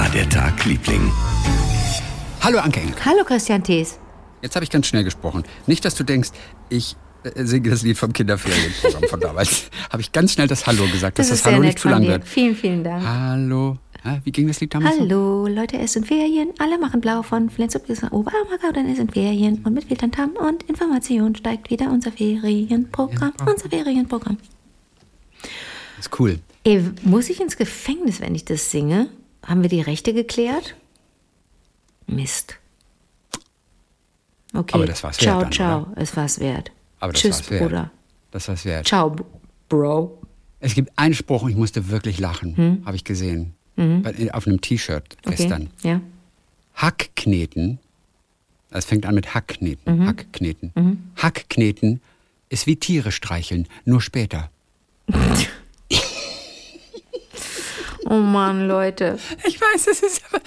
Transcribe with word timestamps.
war 0.00 0.08
der 0.08 0.26
Tag, 0.30 0.64
Liebling? 0.64 1.12
Hallo 2.40 2.58
Anke 2.58 2.80
Engelke. 2.80 3.04
Hallo 3.04 3.22
Christian 3.22 3.62
Thees. 3.62 3.98
Jetzt 4.40 4.54
habe 4.56 4.64
ich 4.64 4.70
ganz 4.70 4.86
schnell 4.86 5.04
gesprochen. 5.04 5.44
Nicht, 5.66 5.84
dass 5.84 5.94
du 5.94 6.04
denkst, 6.04 6.30
ich 6.70 6.96
äh, 7.22 7.44
singe 7.44 7.68
das 7.68 7.82
Lied 7.82 7.98
vom 7.98 8.14
Kinderferienprogramm 8.14 9.02
von 9.10 9.20
damals. 9.20 9.68
habe 9.90 10.00
ich 10.00 10.10
ganz 10.10 10.32
schnell 10.32 10.46
das 10.46 10.66
Hallo 10.66 10.86
gesagt, 10.90 11.18
dass 11.18 11.28
das, 11.28 11.36
ist 11.36 11.44
sehr 11.44 11.52
Hallo 11.52 11.64
nicht 11.64 11.78
zu 11.78 11.90
lang 11.90 12.06
wird. 12.06 12.26
Vielen, 12.26 12.56
vielen 12.56 12.82
Dank. 12.82 13.06
Hallo. 13.06 13.76
Hä, 14.02 14.22
Wie 14.24 14.32
ging 14.32 14.48
das 14.48 14.58
Lied 14.62 14.72
damals? 14.72 14.96
so? 14.96 15.02
Hallo, 15.02 15.46
Leute, 15.46 15.76
es 15.78 15.92
sind 15.92 16.06
Ferien. 16.06 16.48
Alle 16.56 16.78
machen 16.78 17.02
blau 17.02 17.22
von 17.22 17.50
Flensburg 17.50 17.86
bis 17.86 18.00
nach 18.00 18.12
Oberammergau, 18.12 18.72
denn 18.74 18.88
es 18.88 18.96
sind 18.96 19.12
Ferien. 19.12 19.60
Und 19.64 19.74
mit 19.74 19.84
viel 19.84 19.98
Tantam 19.98 20.30
und 20.30 20.62
Information 20.62 21.36
steigt 21.36 21.68
wieder 21.68 21.90
unser 21.90 22.10
Ferienprogramm. 22.10 23.34
Ja. 23.38 23.52
Unser 23.52 23.68
Ferienprogramm. 23.68 24.38
Das 25.98 26.06
ist 26.06 26.18
cool. 26.18 26.38
Ey, 26.64 26.82
muss 27.02 27.28
ich 27.28 27.38
ins 27.38 27.58
Gefängnis, 27.58 28.22
wenn 28.22 28.34
ich 28.34 28.46
das 28.46 28.70
singe? 28.70 29.10
Haben 29.44 29.62
wir 29.62 29.68
die 29.68 29.80
Rechte 29.80 30.12
geklärt? 30.14 30.74
Mist. 32.06 32.56
Okay. 34.52 34.74
Aber 34.74 34.86
das 34.86 35.02
war's 35.04 35.16
wert 35.18 35.22
Ciao, 35.24 35.40
dann, 35.40 35.52
ciao. 35.52 35.82
oder? 35.82 35.92
Es 36.02 36.16
war's 36.16 36.40
wert. 36.40 36.72
Aber 36.98 37.12
das 37.12 37.22
Tschüss, 37.22 37.38
war's 37.38 37.50
wert. 37.50 37.62
Bruder. 37.62 37.90
Das 38.32 38.48
war's 38.48 38.64
wert. 38.64 38.86
Ciao, 38.86 39.14
Bro. 39.68 40.20
Es 40.58 40.74
gibt 40.74 40.90
einen 40.98 41.14
Spruch 41.14 41.42
und 41.42 41.50
ich 41.50 41.56
musste 41.56 41.88
wirklich 41.88 42.18
lachen. 42.18 42.82
Habe 42.84 42.96
ich 42.96 43.04
gesehen. 43.04 43.54
Bei- 43.76 44.30
Auf 44.34 44.46
einem 44.46 44.60
T-Shirt 44.60 45.16
Okay. 45.24 45.36
gestern. 45.36 45.70
Ja. 45.82 46.00
Hackkneten. 46.74 47.78
Das 48.70 48.84
fängt 48.84 49.06
an 49.06 49.14
mit 49.14 49.32
Hackkneten. 49.34 50.06
Hackkneten. 50.06 51.12
Hackkneten 51.16 52.00
ist 52.50 52.66
wie 52.66 52.76
Tiere 52.76 53.10
streicheln, 53.12 53.66
nur 53.84 54.02
später. 54.02 54.50
Oh 58.10 58.18
Mann, 58.18 58.66
Leute. 58.66 59.18
Ich 59.46 59.60
weiß, 59.60 59.86
es 59.86 60.00
ist 60.02 60.22
aber 60.30 60.42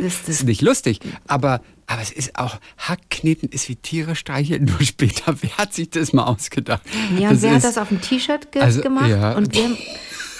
Das- 0.00 0.28
ist 0.28 0.44
nicht 0.44 0.60
lustig, 0.60 1.00
aber, 1.26 1.62
aber 1.86 2.02
es 2.02 2.10
ist 2.12 2.38
auch 2.38 2.58
Hackkneten 2.76 3.48
ist 3.48 3.68
wie 3.70 3.76
Tiere 3.76 4.14
streicheln, 4.14 4.64
nur 4.66 4.82
später. 4.82 5.34
Wer 5.40 5.56
hat 5.56 5.72
sich 5.72 5.88
das 5.88 6.12
mal 6.12 6.24
ausgedacht? 6.24 6.82
Ja, 7.18 7.28
und 7.30 7.36
Das 7.36 7.42
wer 7.42 7.50
hat 7.52 7.56
ist- 7.58 7.64
das 7.64 7.78
auf 7.78 7.88
dem 7.88 8.00
T-Shirt 8.02 8.52
ge 8.52 8.60
Also, 8.60 8.82
gemacht? 8.82 9.08
ja. 9.08 9.32
Und 9.36 9.54
wer, 9.56 9.70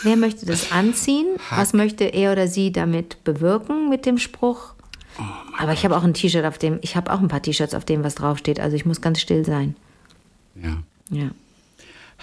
wer 0.02 0.16
möchte 0.16 0.44
das 0.44 0.72
anziehen? 0.72 1.26
Hack. 1.50 1.58
Was 1.58 1.72
möchte 1.72 2.04
er 2.04 2.32
oder 2.32 2.46
sie 2.48 2.70
damit 2.70 3.24
bewirken 3.24 3.88
mit 3.88 4.04
dem 4.04 4.18
Spruch? 4.18 4.74
Oh 5.18 5.22
Aber 5.58 5.72
ich 5.72 5.84
habe 5.84 5.96
auch 5.96 6.04
ein 6.04 6.12
T-Shirt, 6.14 6.44
auf 6.44 6.58
dem, 6.58 6.78
ich 6.82 6.96
habe 6.96 7.10
auch 7.12 7.20
ein 7.20 7.28
paar 7.28 7.40
T-Shirts, 7.42 7.72
auf 7.74 7.86
dem 7.86 8.04
was 8.04 8.14
draufsteht. 8.14 8.60
Also 8.60 8.76
ich 8.76 8.84
muss 8.84 9.00
ganz 9.00 9.20
still 9.22 9.44
sein. 9.46 9.74
Ja, 10.62 10.82
Ja. 11.10 11.30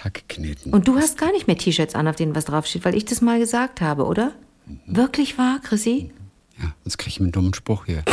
Hackkneten. 0.04 0.72
Und 0.72 0.88
du 0.88 0.96
hast 0.96 1.18
gar 1.18 1.32
nicht 1.32 1.46
mehr 1.46 1.56
T-Shirts 1.58 1.94
an, 1.94 2.08
auf 2.08 2.16
denen 2.16 2.34
was 2.34 2.44
draufsteht, 2.46 2.84
weil 2.84 2.94
ich 2.94 3.04
das 3.04 3.20
mal 3.20 3.38
gesagt 3.38 3.80
habe, 3.80 4.04
oder? 4.04 4.32
Mhm. 4.66 4.96
Wirklich 4.96 5.38
wahr, 5.38 5.60
Chrissy? 5.62 6.10
ja, 6.62 6.74
sonst 6.84 6.98
kriege 6.98 7.10
ich 7.10 7.20
einen 7.20 7.32
dummen 7.32 7.54
Spruch 7.54 7.86
hier. 7.86 8.02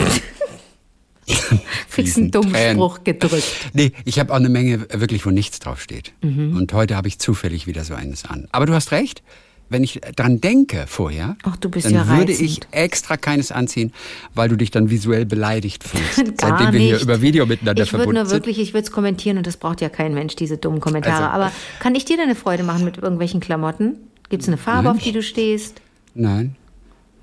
Fix 1.90 2.18
einen 2.18 2.32
dummen 2.32 2.54
Tränen. 2.54 2.78
Spruch 2.78 3.04
gedrückt. 3.04 3.44
Nee, 3.74 3.92
ich 4.06 4.20
habe 4.20 4.32
auch 4.32 4.38
eine 4.38 4.50
Menge 4.50 4.88
wirklich, 4.92 5.26
wo 5.26 5.30
nichts 5.30 5.60
draufsteht. 5.60 6.14
Mhm. 6.22 6.56
Und 6.56 6.72
heute 6.74 6.96
habe 6.96 7.10
ich 7.10 7.20
zufällig 7.20 7.68
wieder 7.68 7.84
so 7.84 7.96
eines 7.96 8.26
an. 8.26 8.48
Aber 8.52 8.66
du 8.66 8.74
hast 8.74 8.92
recht. 8.92 9.24
Wenn 9.70 9.84
ich 9.84 10.00
dran 10.16 10.40
denke 10.40 10.86
vorher, 10.88 11.36
Ach, 11.44 11.58
dann 11.58 11.72
ja 11.94 12.08
würde 12.08 12.32
ich 12.32 12.62
extra 12.72 13.18
keines 13.18 13.52
anziehen, 13.52 13.92
weil 14.34 14.48
du 14.48 14.56
dich 14.56 14.72
dann 14.72 14.90
visuell 14.90 15.26
beleidigt 15.26 15.84
fühlst. 15.84 16.38
Gar 16.38 16.52
seitdem 16.58 16.74
wir 16.74 16.80
hier 16.80 16.94
nicht. 16.94 17.04
über 17.04 17.22
Video 17.22 17.46
miteinander 17.46 17.84
Ich 17.84 17.92
würde 17.92 18.04
verbunden 18.04 18.22
nur 18.22 18.26
sind. 18.30 18.38
wirklich, 18.38 18.60
ich 18.60 18.74
würde 18.74 18.86
es 18.86 18.92
kommentieren 18.92 19.38
und 19.38 19.46
das 19.46 19.58
braucht 19.58 19.82
ja 19.82 19.90
kein 19.90 20.14
Mensch, 20.14 20.36
diese 20.38 20.58
dummen 20.58 20.80
Kommentare. 20.80 21.32
Also- 21.32 21.48
Aber 21.48 21.52
kann 21.80 21.96
ich 21.96 22.06
dir 22.06 22.16
denn 22.16 22.26
eine 22.28 22.36
Freude 22.36 22.64
machen 22.64 22.86
mit 22.86 22.98
irgendwelchen 22.98 23.40
Klamotten? 23.42 23.98
Gibt 24.30 24.44
es 24.44 24.48
eine 24.48 24.58
Farbe, 24.58 24.88
Nein. 24.88 24.98
auf 24.98 25.04
die 25.04 25.12
du 25.12 25.22
stehst? 25.22 25.82
Nein. 26.16 26.56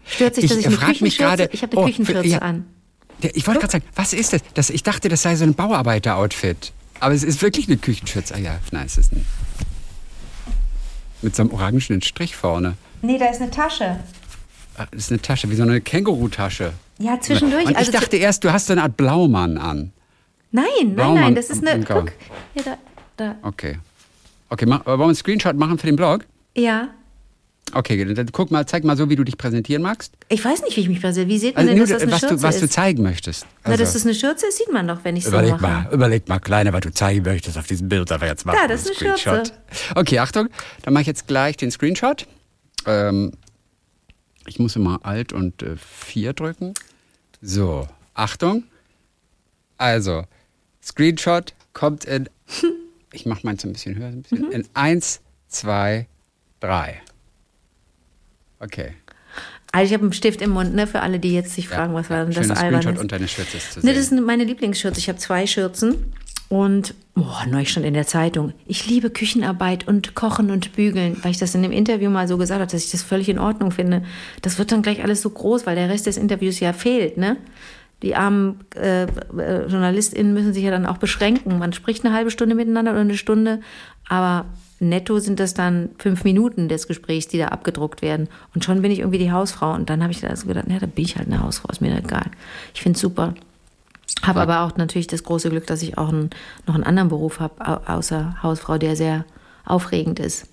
Stört 0.07 0.35
sich, 0.35 0.47
dass 0.49 0.59
ich, 0.59 0.67
Ich 0.67 0.83
eine 0.83 0.97
mich 1.01 1.17
gerade- 1.17 1.49
ich 1.53 1.63
habe 1.63 1.73
eine 1.73 1.81
oh, 1.83 1.87
Küchenschürze 1.87 2.29
ja. 2.29 2.39
an. 2.41 2.67
Ich 3.23 3.47
wollte 3.47 3.61
gerade 3.61 3.73
sagen, 3.73 3.85
was 3.95 4.13
ist 4.13 4.35
das? 4.35 4.43
das? 4.53 4.69
Ich 4.71 4.83
dachte, 4.83 5.09
das 5.09 5.23
sei 5.23 5.35
so 5.37 5.45
ein 5.45 5.55
Bauarbeiter-Outfit. 5.55 6.73
Aber 7.01 7.15
es 7.15 7.23
ist 7.23 7.41
wirklich 7.41 7.69
eine 7.69 7.79
Küchenschürze. 7.79 8.35
Ah 8.35 8.39
ja, 8.39 8.59
nein, 8.71 8.85
es 8.87 8.99
ist 8.99 9.13
ein. 9.13 9.25
Mit 11.25 11.35
so 11.35 11.43
einem 11.43 11.53
orangenen 11.53 12.03
Strich 12.03 12.37
vorne. 12.37 12.75
Nee, 13.03 13.17
da 13.19 13.27
ist 13.27 13.41
eine 13.41 13.51
Tasche. 13.51 13.99
Ah, 14.77 14.87
Das 14.91 15.05
ist 15.05 15.11
eine 15.11 15.23
Tasche, 15.23 15.51
wie 15.51 15.55
so 15.55 15.63
eine 15.63 15.81
Känguru-Tasche. 15.81 16.73
Ja, 16.99 17.19
zwischendurch. 17.21 17.65
Und 17.65 17.71
ich 17.73 17.77
also 17.79 17.93
zu- 17.93 17.99
dachte 17.99 18.17
erst, 18.19 18.45
du 18.45 18.53
hast 18.53 18.67
so 18.67 18.73
eine 18.75 18.83
Art 18.83 18.97
Blaumann 18.97 19.57
an. 19.57 19.93
nein, 20.53 20.65
nein, 20.83 20.95
Blaumann 20.95 21.23
nein, 21.23 21.35
das 21.35 21.49
ist 21.51 21.67
eine. 21.67 21.83
Guck, 21.85 22.13
hier, 22.55 22.63
da, 22.63 22.77
da. 23.17 23.35
Okay. 23.43 23.79
Okay, 24.51 24.67
mach, 24.67 24.85
wollen 24.87 25.01
wir 25.01 25.05
einen 25.07 25.15
Screenshot 25.15 25.57
machen 25.57 25.79
für 25.79 25.87
den 25.87 25.97
Blog? 25.97 26.27
Ja. 26.57 26.89
Okay, 27.73 28.05
dann 28.15 28.27
guck 28.31 28.51
mal, 28.51 28.67
zeig 28.67 28.85
mal 28.85 28.97
so, 28.97 29.09
wie 29.09 29.17
du 29.17 29.25
dich 29.25 29.37
präsentieren 29.39 29.83
magst. 29.83 30.13
Ich 30.29 30.45
weiß 30.45 30.63
nicht, 30.63 30.77
wie 30.77 30.83
ich 30.83 30.89
mich 30.89 31.01
präsentiere. 31.01 31.29
Wie 31.35 31.39
sieht 31.39 31.57
man 31.57 31.63
Also 31.69 31.71
denn, 31.75 31.81
dass 31.81 31.89
das 31.91 32.03
eine 32.03 32.13
was, 32.13 32.21
Schürze 32.21 32.35
du, 32.37 32.43
was 32.43 32.59
du 32.59 32.65
ist? 32.67 32.73
zeigen 32.73 33.03
möchtest. 33.03 33.47
Na, 33.65 33.71
Also, 33.73 33.83
dass 33.85 33.93
das 33.95 34.05
eine 34.05 34.15
Schürze 34.15 34.47
ist, 34.47 34.59
sieht 34.59 34.71
man 34.73 34.87
doch, 34.87 35.01
wenn 35.03 35.17
ich 35.17 35.25
so 35.25 35.31
überleg 35.31 35.53
mache. 35.53 35.63
mal, 35.63 35.89
überleg 35.93 36.29
mal, 36.29 36.39
Kleiner, 36.39 36.73
was 36.73 36.83
du 36.83 36.93
zeigen 36.93 37.25
möchtest 37.25 37.59
auf 37.59 37.67
diesem 37.67 37.89
Bild, 37.89 38.13
aber 38.13 38.27
jetzt 38.27 38.45
machen 38.47 38.59
wir 38.61 38.69
das 38.69 38.83
ist 38.83 38.87
eine 39.03 39.17
Screenshot. 39.17 39.47
Schürze. 39.49 39.53
Okay, 39.97 40.19
Achtung, 40.21 40.49
dann 40.83 40.93
mache 40.95 41.01
ich 41.03 41.07
jetzt 41.09 41.27
gleich 41.27 41.57
den 41.57 41.71
Screenshot. 41.71 42.27
Ähm, 42.87 43.33
ich 44.47 44.59
muss 44.59 44.77
immer 44.77 45.01
Alt 45.05 45.33
und 45.33 45.63
äh, 45.63 45.77
4 45.77 46.33
drücken. 46.35 46.75
So, 47.41 47.89
Achtung. 48.13 48.65
Also, 49.79 50.25
Screenshot 50.83 51.55
kommt 51.73 52.05
in, 52.05 52.29
ich 53.13 53.27
mache 53.27 53.41
meins 53.45 53.65
ein 53.65 53.73
bisschen 53.73 53.97
höher, 53.97 54.09
ein 54.09 54.17
Mhm. 54.17 54.23
bisschen, 54.23 54.53
in 54.53 54.65
1, 54.75 55.21
2, 55.49 56.07
3. 56.61 57.01
Okay. 58.65 58.93
Also 59.73 59.87
ich 59.87 59.93
habe 59.95 60.05
einen 60.05 60.13
Stift 60.13 60.41
im 60.41 60.51
Mund, 60.51 60.75
ne, 60.75 60.87
für 60.87 61.01
alle, 61.01 61.19
die 61.19 61.35
jetzt 61.35 61.53
sich 61.53 61.69
fragen, 61.69 61.95
was 61.95 62.09
war 62.09 62.25
denn 62.25 62.33
das 62.33 62.51
albern 62.51 62.83
Screenshot 62.83 62.95
ist. 62.95 63.01
und 63.01 63.13
deine 63.13 63.29
Schürze 63.29 63.57
ist 63.57 63.73
zu 63.73 63.81
sehen. 63.81 63.89
Ne, 63.89 63.95
das 63.95 64.05
ist 64.05 64.13
meine 64.13 64.45
Lieblingsschürze. 64.45 65.01
Ich 65.01 65.09
habe 65.09 65.19
zwei 65.19 65.47
Schürzen. 65.47 66.13
Und, 66.49 66.95
boah, 67.15 67.45
neulich 67.49 67.71
stand 67.71 67.87
in 67.87 67.95
der 67.95 68.07
Zeitung, 68.07 68.53
ich 68.67 68.87
liebe 68.87 69.11
Küchenarbeit 69.11 69.89
und 69.89 70.15
Kochen 70.15 70.51
und 70.51 70.75
Bügeln, 70.75 71.17
weil 71.23 71.33
ich 71.33 71.39
das 71.39 71.55
in 71.55 71.63
dem 71.63 71.73
Interview 71.73 72.11
mal 72.11 72.29
so 72.29 72.37
gesagt 72.37 72.61
habe, 72.61 72.71
dass 72.71 72.85
ich 72.85 72.91
das 72.93 73.03
völlig 73.03 73.29
in 73.29 73.39
Ordnung 73.39 73.73
finde. 73.73 74.05
Das 74.43 74.59
wird 74.59 74.71
dann 74.71 74.83
gleich 74.83 75.03
alles 75.03 75.23
so 75.23 75.31
groß, 75.31 75.67
weil 75.67 75.75
der 75.75 75.89
Rest 75.89 76.07
des 76.07 76.17
Interviews 76.17 76.61
ja 76.61 76.73
fehlt, 76.73 77.17
ne? 77.17 77.37
Die 78.03 78.15
armen 78.15 78.61
äh, 78.77 79.05
äh, 79.05 79.67
JournalistInnen 79.67 80.35
müssen 80.35 80.53
sich 80.53 80.63
ja 80.63 80.71
dann 80.71 80.85
auch 80.85 80.99
beschränken. 80.99 81.59
Man 81.59 81.73
spricht 81.73 82.05
eine 82.05 82.15
halbe 82.15 82.31
Stunde 82.31 82.55
miteinander 82.55 82.93
oder 82.93 83.01
eine 83.01 83.17
Stunde, 83.17 83.61
aber 84.09 84.45
netto 84.89 85.19
sind 85.19 85.41
das 85.41 85.55
dann 85.55 85.91
fünf 85.99 86.25
Minuten 86.25 86.69
des 86.69 86.87
Gesprächs, 86.89 87.29
die 87.29 87.39
da 87.39 87.49
abgedruckt 87.49 88.03
werden. 88.03 88.29
Und 88.55 88.65
schon 88.65 88.83
bin 88.83 88.91
ich 88.91 89.01
irgendwie 89.01 89.19
die 89.19 89.33
Hausfrau. 89.33 89.73
Und 89.75 89.91
dann 89.91 90.03
habe 90.03 90.13
ich 90.13 90.25
also 90.29 90.47
gedacht, 90.47 90.67
ja, 90.69 90.79
da 90.79 90.87
bin 90.87 91.05
ich 91.05 91.17
halt 91.17 91.27
eine 91.29 91.43
Hausfrau, 91.43 91.69
ist 91.71 91.81
mir 91.81 91.97
egal. 91.97 92.27
Ich 92.75 92.83
finde 92.83 92.97
es 92.97 93.01
super. 93.01 93.35
Habe 94.23 94.41
aber 94.41 94.61
auch 94.61 94.77
natürlich 94.77 95.07
das 95.07 95.25
große 95.25 95.51
Glück, 95.51 95.67
dass 95.67 95.83
ich 95.83 95.99
auch 95.99 96.09
einen, 96.11 96.31
noch 96.67 96.75
einen 96.75 96.85
anderen 96.85 97.09
Beruf 97.09 97.41
habe, 97.41 97.55
au- 97.67 97.81
außer 97.97 98.37
Hausfrau, 98.43 98.79
der 98.79 98.97
sehr 98.97 99.25
aufregend 99.65 100.19
ist. 100.21 100.47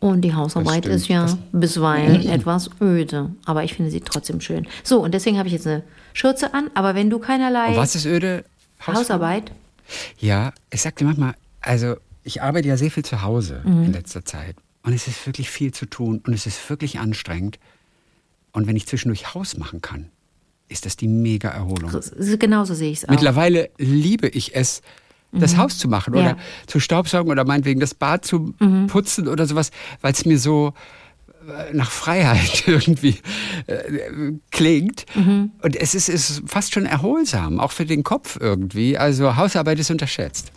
Und 0.00 0.20
die 0.22 0.34
Hausarbeit 0.34 0.86
ist 0.86 1.08
ja 1.08 1.26
bisweilen 1.52 2.28
etwas 2.28 2.70
öde, 2.80 3.30
aber 3.44 3.64
ich 3.64 3.74
finde 3.74 3.90
sie 3.90 4.00
trotzdem 4.00 4.40
schön. 4.40 4.66
So, 4.84 5.00
und 5.02 5.12
deswegen 5.12 5.38
habe 5.38 5.48
ich 5.48 5.54
jetzt 5.54 5.66
eine 5.66 5.82
Schürze 6.12 6.54
an, 6.54 6.70
aber 6.74 6.94
wenn 6.94 7.10
du 7.10 7.18
keinerlei 7.18 7.70
Und 7.70 7.76
was 7.76 7.94
ist 7.96 8.06
öde? 8.06 8.44
Hausfrau? 8.80 8.94
Hausarbeit, 9.00 9.50
Ja, 10.20 10.52
ich 10.70 10.82
sag 10.82 10.94
dir 10.96 11.04
manchmal, 11.04 11.34
also 11.60 11.96
ich 12.28 12.42
arbeite 12.42 12.68
ja 12.68 12.76
sehr 12.76 12.90
viel 12.90 13.04
zu 13.04 13.22
Hause 13.22 13.62
Mhm. 13.64 13.84
in 13.86 13.92
letzter 13.92 14.24
Zeit. 14.24 14.54
Und 14.82 14.92
es 14.92 15.08
ist 15.08 15.26
wirklich 15.26 15.50
viel 15.50 15.72
zu 15.72 15.86
tun 15.86 16.20
und 16.26 16.32
es 16.32 16.46
ist 16.46 16.70
wirklich 16.70 16.98
anstrengend. 17.00 17.58
Und 18.52 18.66
wenn 18.66 18.76
ich 18.76 18.86
zwischendurch 18.86 19.34
Haus 19.34 19.56
machen 19.56 19.80
kann, 19.82 20.10
ist 20.68 20.84
das 20.86 20.96
die 20.96 21.08
mega 21.08 21.48
Erholung. 21.48 21.90
genauso 22.38 22.74
sehe 22.74 22.90
ich 22.92 22.98
es 22.98 23.04
auch. 23.06 23.10
Mittlerweile 23.10 23.70
liebe 23.78 24.28
ich 24.28 24.54
es, 24.54 24.82
das 25.32 25.56
Haus 25.56 25.78
zu 25.78 25.88
machen 25.88 26.14
Ja. 26.14 26.20
oder 26.20 26.36
zu 26.66 26.80
staubsaugen 26.80 27.30
oder 27.32 27.44
meinetwegen 27.44 27.80
das 27.80 27.94
Bad 27.94 28.24
zu 28.24 28.54
putzen 28.86 29.28
oder 29.28 29.46
sowas, 29.46 29.70
weil 30.00 30.12
es 30.12 30.24
mir 30.24 30.38
so 30.38 30.72
äh, 31.48 31.74
nach 31.74 31.90
Freiheit 31.90 32.64
irgendwie 32.66 33.16
äh, 33.66 34.32
klingt. 34.50 35.04
Und 35.16 35.76
es 35.76 35.94
ist, 35.94 36.08
ist 36.08 36.42
fast 36.46 36.72
schon 36.74 36.86
erholsam, 36.86 37.60
auch 37.60 37.72
für 37.72 37.84
den 37.86 38.02
Kopf 38.04 38.38
irgendwie. 38.40 38.96
Also 38.98 39.36
Hausarbeit 39.36 39.78
ist 39.78 39.90
unterschätzt. 39.90 40.50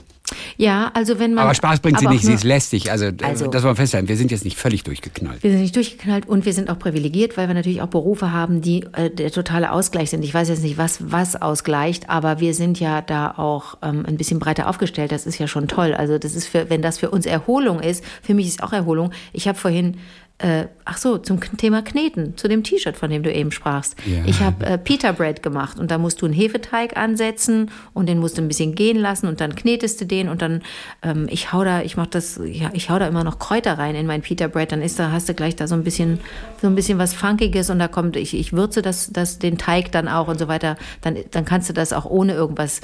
Ja, 0.58 0.92
also 0.94 1.20
wenn 1.20 1.34
man. 1.34 1.46
Aber 1.46 1.54
Spaß 1.54 1.80
bringt 1.80 2.00
sie 2.00 2.06
aber 2.06 2.12
auch 2.12 2.14
nicht, 2.14 2.22
sie 2.24 2.30
nur- 2.30 2.38
ist 2.38 2.44
lästig. 2.44 2.92
Also, 2.92 3.06
äh, 3.06 3.14
Also- 3.24 3.48
das 3.48 3.64
wollen 3.64 3.72
wir 3.74 3.82
festhalten. 3.82 4.08
Wir 4.08 4.18
sind 4.18 4.32
jetzt 4.32 4.46
nicht 4.46 4.58
völlig 4.58 4.84
durchgeknallt. 4.84 5.44
Wir 5.44 5.52
sind 5.52 5.62
nicht 5.62 5.76
durchgeknallt 5.76 6.28
und 6.28 6.46
wir 6.46 6.54
sind 6.54 6.70
auch 6.70 6.80
privilegiert, 6.80 7.38
weil 7.38 7.48
wir 7.48 7.54
natürlich 7.54 7.82
auch 7.82 7.88
Berufe 7.88 8.32
haben, 8.32 8.62
die 8.62 8.86
äh, 8.94 9.10
der 9.10 9.32
totale 9.32 9.72
Ausgleich 9.72 10.10
sind. 10.10 10.24
Ich 10.24 10.34
weiß 10.34 10.50
jetzt 10.50 10.64
nicht, 10.64 10.78
was 10.78 11.00
was 11.12 11.42
ausgleicht, 11.42 12.10
aber 12.10 12.40
wir 12.40 12.54
sind 12.54 12.80
ja 12.80 13.02
da 13.02 13.32
auch 13.38 13.78
ähm, 13.82 14.06
ein 14.08 14.18
bisschen 14.18 14.40
breiter 14.40 14.70
aufgestellt. 14.70 15.12
Das 15.12 15.26
ist 15.26 15.38
ja 15.40 15.48
schon 15.48 15.68
toll. 15.68 15.94
Also 15.94 16.18
das 16.18 16.36
ist 16.36 16.48
für, 16.48 16.70
wenn 16.70 16.82
das 16.82 16.98
für 17.00 17.10
uns 17.12 17.26
Erholung 17.26 17.80
ist, 17.80 18.04
für 18.22 18.34
mich 18.34 18.48
ist 18.48 18.64
auch 18.64 18.74
Erholung. 18.74 19.12
Ich 19.34 19.48
habe 19.48 19.58
vorhin 19.58 19.98
äh, 20.42 20.68
ach 20.86 20.98
so, 20.98 21.18
zum 21.20 21.40
Thema 21.58 21.84
Kneten, 21.84 22.36
zu 22.36 22.48
dem 22.48 22.64
T-Shirt, 22.64 22.98
von 22.98 23.12
dem 23.12 23.22
du 23.22 23.32
eben 23.32 23.52
sprachst. 23.52 23.96
Ja. 24.06 24.24
Ich 24.26 24.42
habe 24.42 24.66
äh, 24.66 24.78
Pita 24.78 25.12
Bread 25.12 25.44
gemacht 25.44 25.80
und 25.80 25.92
da 25.92 25.98
musst 25.98 26.22
du 26.22 26.26
einen 26.26 26.34
Hefeteig 26.34 26.98
ansetzen 26.98 27.70
und 27.94 28.10
den 28.10 28.18
musst 28.20 28.38
du 28.38 28.42
ein 28.42 28.48
bisschen 28.48 28.74
gehen 28.74 28.98
lassen 28.98 29.28
und 29.28 29.40
dann 29.40 29.56
knetest 29.56 30.02
du 30.02 30.06
den 30.06 30.30
und 30.30 30.42
dann, 30.42 30.64
ähm, 31.04 31.28
ich 31.30 31.54
hau 31.54 31.64
da, 31.64 31.82
ich 31.82 31.96
mach 31.96 32.08
das, 32.08 32.42
ja, 32.44 32.72
ich 32.74 32.90
hau 32.90 32.98
da 32.98 33.08
immer 33.08 33.24
noch 33.24 33.38
Kräuter 33.38 33.78
rein 33.78 33.94
in 33.94 34.08
mein 34.08 34.22
Pita 34.22 34.48
Bread, 34.48 34.72
dann 34.72 34.82
ist 34.82 34.98
da, 34.98 35.12
hast 35.12 35.30
du 35.30 35.36
gleich 35.36 35.56
da 35.56 35.68
so 35.68 35.76
ein 35.76 35.84
bisschen, 35.84 36.20
so 36.60 36.68
ein 36.68 36.76
bisschen 36.76 36.98
was 36.98 37.14
Funkiges 37.14 37.70
und 37.70 37.78
da 37.78 37.88
kommt, 37.88 38.16
ich, 38.16 38.34
ich 38.34 38.52
würze 38.52 38.82
das, 38.82 39.12
das, 39.12 39.38
den 39.38 39.60
Teig 39.60 39.92
dann 39.92 40.08
auch 40.08 40.28
und 40.28 40.40
so 40.40 40.48
weiter, 40.48 40.76
dann, 41.02 41.18
dann 41.30 41.46
kannst 41.46 41.70
du 41.70 41.74
das 41.74 41.94
auch 41.94 42.06
ohne 42.06 42.34
irgendwas 42.34 42.82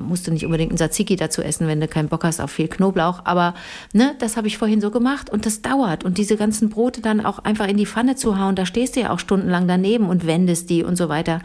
musst 0.00 0.26
du 0.26 0.32
nicht 0.32 0.44
unbedingt 0.44 0.72
ein 0.72 0.76
Tzatziki 0.76 1.16
dazu 1.16 1.42
essen, 1.42 1.66
wenn 1.66 1.80
du 1.80 1.88
keinen 1.88 2.08
Bock 2.08 2.24
hast 2.24 2.40
auf 2.40 2.50
viel 2.50 2.68
Knoblauch. 2.68 3.20
Aber 3.24 3.54
ne, 3.92 4.14
das 4.18 4.36
habe 4.36 4.46
ich 4.46 4.58
vorhin 4.58 4.80
so 4.80 4.90
gemacht 4.90 5.30
und 5.30 5.46
das 5.46 5.62
dauert. 5.62 6.04
Und 6.04 6.18
diese 6.18 6.36
ganzen 6.36 6.70
Brote 6.70 7.00
dann 7.00 7.24
auch 7.24 7.40
einfach 7.40 7.68
in 7.68 7.76
die 7.76 7.86
Pfanne 7.86 8.16
zu 8.16 8.38
hauen, 8.38 8.56
da 8.56 8.66
stehst 8.66 8.96
du 8.96 9.00
ja 9.00 9.10
auch 9.10 9.18
stundenlang 9.18 9.68
daneben 9.68 10.08
und 10.08 10.26
wendest 10.26 10.70
die 10.70 10.82
und 10.82 10.96
so 10.96 11.08
weiter. 11.08 11.40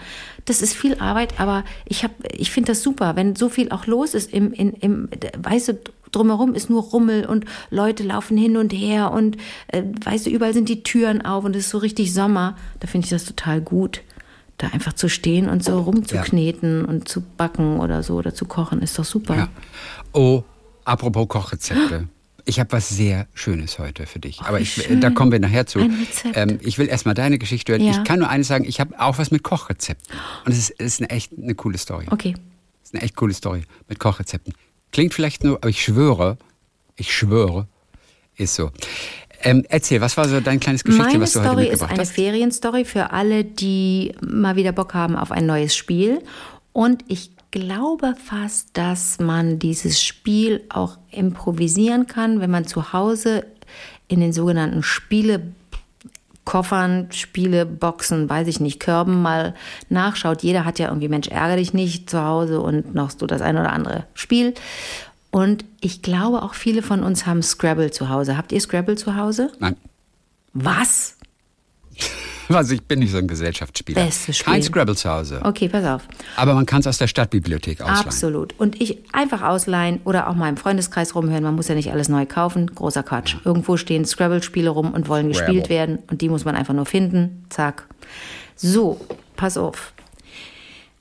Das 0.45 0.61
ist 0.61 0.73
viel 0.73 0.95
Arbeit, 0.99 1.39
aber 1.39 1.63
ich, 1.85 2.05
ich 2.31 2.51
finde 2.51 2.71
das 2.71 2.81
super, 2.81 3.15
wenn 3.15 3.35
so 3.35 3.49
viel 3.49 3.71
auch 3.71 3.87
los 3.87 4.13
ist 4.13 4.31
im, 4.33 4.53
im, 4.53 4.73
im 4.79 5.09
weißt 5.37 5.73
drumherum 6.11 6.53
ist 6.53 6.69
nur 6.69 6.81
Rummel 6.81 7.25
und 7.25 7.45
Leute 7.69 8.03
laufen 8.03 8.37
hin 8.37 8.57
und 8.57 8.71
her 8.71 9.11
und 9.11 9.37
äh, 9.67 9.83
weißt 10.03 10.25
du, 10.25 10.29
überall 10.29 10.53
sind 10.53 10.69
die 10.69 10.83
Türen 10.83 11.23
auf 11.23 11.43
und 11.43 11.55
es 11.55 11.65
ist 11.65 11.71
so 11.71 11.77
richtig 11.79 12.13
Sommer. 12.13 12.55
Da 12.79 12.87
finde 12.87 13.05
ich 13.05 13.09
das 13.09 13.25
total 13.25 13.61
gut 13.61 14.01
da 14.57 14.67
einfach 14.67 14.93
zu 14.93 15.09
stehen 15.09 15.49
und 15.49 15.63
so 15.63 15.79
rumzukneten 15.79 16.81
ja. 16.81 16.87
und 16.87 17.07
zu 17.07 17.21
backen 17.21 17.79
oder 17.79 18.03
so 18.03 18.15
oder 18.15 18.33
zu 18.33 18.45
kochen, 18.45 18.81
ist 18.81 18.97
doch 18.97 19.05
super. 19.05 19.35
Ja. 19.35 19.49
Oh, 20.13 20.43
apropos 20.85 21.27
Kochrezepte. 21.27 22.07
Ich 22.47 22.59
habe 22.59 22.71
was 22.73 22.89
sehr 22.89 23.27
Schönes 23.33 23.79
heute 23.79 24.05
für 24.05 24.19
dich. 24.19 24.39
Oh, 24.41 24.45
Aber 24.45 24.59
ich, 24.59 24.87
da 25.01 25.09
kommen 25.09 25.31
wir 25.31 25.39
nachher 25.39 25.65
zu. 25.65 25.79
Ähm, 26.33 26.59
ich 26.61 26.77
will 26.77 26.87
erstmal 26.87 27.15
deine 27.15 27.39
Geschichte 27.39 27.71
hören. 27.71 27.81
Ja. 27.81 27.91
Ich 27.91 28.03
kann 28.03 28.19
nur 28.19 28.29
eines 28.29 28.47
sagen, 28.47 28.65
ich 28.65 28.79
habe 28.79 28.99
auch 28.99 29.17
was 29.17 29.31
mit 29.31 29.41
Kochrezepten. 29.41 30.15
Und 30.45 30.51
es 30.51 30.57
ist, 30.59 30.75
es 30.77 30.85
ist 30.85 31.01
eine 31.01 31.09
echt 31.09 31.33
eine 31.35 31.55
coole 31.55 31.77
Story. 31.79 32.05
Okay. 32.09 32.35
Es 32.83 32.89
ist 32.89 32.95
eine 32.95 33.03
echt 33.03 33.15
coole 33.15 33.33
Story 33.33 33.63
mit 33.89 33.99
Kochrezepten. 33.99 34.53
Klingt 34.91 35.15
vielleicht 35.15 35.43
nur, 35.43 35.57
aber 35.57 35.69
ich 35.69 35.83
schwöre, 35.83 36.37
ich 36.95 37.13
schwöre, 37.13 37.67
ist 38.37 38.55
so. 38.55 38.71
Ähm, 39.41 39.65
erzähl, 39.69 40.01
was 40.01 40.17
war 40.17 40.27
so 40.27 40.39
dein 40.39 40.59
kleines 40.59 40.83
Geschichtchen, 40.83 41.13
Meine 41.13 41.23
was 41.23 41.33
du 41.33 41.39
Story 41.39 41.47
heute 41.47 41.69
mitgebracht 41.69 41.91
ist 41.91 41.97
eine 41.97 42.01
hast? 42.01 42.15
Ferienstory 42.15 42.85
für 42.85 43.11
alle, 43.11 43.43
die 43.43 44.13
mal 44.21 44.55
wieder 44.55 44.71
Bock 44.71 44.93
haben 44.93 45.15
auf 45.15 45.31
ein 45.31 45.45
neues 45.45 45.75
Spiel. 45.75 46.21
Und 46.73 47.03
ich 47.07 47.31
glaube 47.51 48.15
fast, 48.23 48.69
dass 48.73 49.19
man 49.19 49.59
dieses 49.59 50.03
Spiel 50.03 50.63
auch 50.69 50.97
improvisieren 51.11 52.07
kann, 52.07 52.41
wenn 52.41 52.51
man 52.51 52.65
zu 52.65 52.91
Hause 52.91 53.45
in 54.07 54.19
den 54.19 54.33
sogenannten 54.33 54.83
Spiele 54.83 55.41
Koffern, 56.45 57.07
Spiele, 57.11 57.65
Boxen, 57.65 58.29
weiß 58.29 58.47
ich 58.47 58.59
nicht, 58.59 58.79
Körben 58.79 59.23
mal 59.23 59.55
nachschaut. 59.89 60.43
Jeder 60.43 60.63
hat 60.63 60.77
ja 60.77 60.87
irgendwie 60.87 61.07
Mensch 61.07 61.27
ärgere 61.27 61.57
dich 61.57 61.73
nicht 61.73 62.07
zu 62.07 62.23
Hause 62.23 62.61
und 62.61 62.93
noch 62.93 63.09
so 63.09 63.25
das 63.25 63.41
ein 63.41 63.57
oder 63.57 63.73
andere 63.73 64.05
Spiel. 64.13 64.53
Und 65.35 65.65
ich 65.81 66.01
glaube, 66.01 66.43
auch 66.43 66.53
viele 66.53 66.81
von 66.81 67.03
uns 67.03 67.25
haben 67.25 67.43
Scrabble 67.43 67.91
zu 67.91 68.07
Hause. 68.07 68.37
Habt 68.37 68.53
ihr 68.53 68.61
Scrabble 68.61 68.95
zu 68.95 69.17
Hause? 69.17 69.51
Nein. 69.59 69.75
Was? 70.53 71.17
Also 72.47 72.75
ich 72.75 72.83
bin 72.83 72.99
nicht 72.99 73.11
so 73.11 73.17
ein 73.17 73.27
Gesellschaftsspieler. 73.27 74.05
Bestes 74.05 74.37
Spiel. 74.37 74.53
Kein 74.53 74.61
Scrabble 74.61 74.95
zu 74.95 75.09
Hause. 75.09 75.41
Okay, 75.43 75.67
pass 75.67 75.83
auf. 75.83 76.03
Aber 76.35 76.53
man 76.53 76.67
kann 76.67 76.81
es 76.81 76.85
aus 76.85 76.99
der 76.99 77.07
Stadtbibliothek 77.07 77.81
ausleihen. 77.81 78.05
Absolut. 78.05 78.53
Und 78.59 78.79
ich 78.79 78.99
einfach 79.13 79.41
ausleihen 79.41 79.99
oder 80.03 80.29
auch 80.29 80.35
mal 80.35 80.47
im 80.49 80.55
Freundeskreis 80.55 81.15
rumhören. 81.15 81.43
Man 81.43 81.55
muss 81.55 81.69
ja 81.69 81.73
nicht 81.73 81.91
alles 81.91 82.07
neu 82.07 82.27
kaufen. 82.27 82.67
Großer 82.67 83.01
Quatsch. 83.01 83.37
Irgendwo 83.43 83.77
stehen 83.77 84.05
Scrabble-Spiele 84.05 84.69
rum 84.69 84.93
und 84.93 85.09
wollen 85.09 85.33
Scrabble. 85.33 85.55
gespielt 85.55 85.69
werden. 85.69 85.97
Und 86.11 86.21
die 86.21 86.29
muss 86.29 86.45
man 86.45 86.55
einfach 86.55 86.75
nur 86.75 86.85
finden. 86.85 87.47
Zack. 87.49 87.87
So, 88.55 89.01
pass 89.35 89.57
auf 89.57 89.95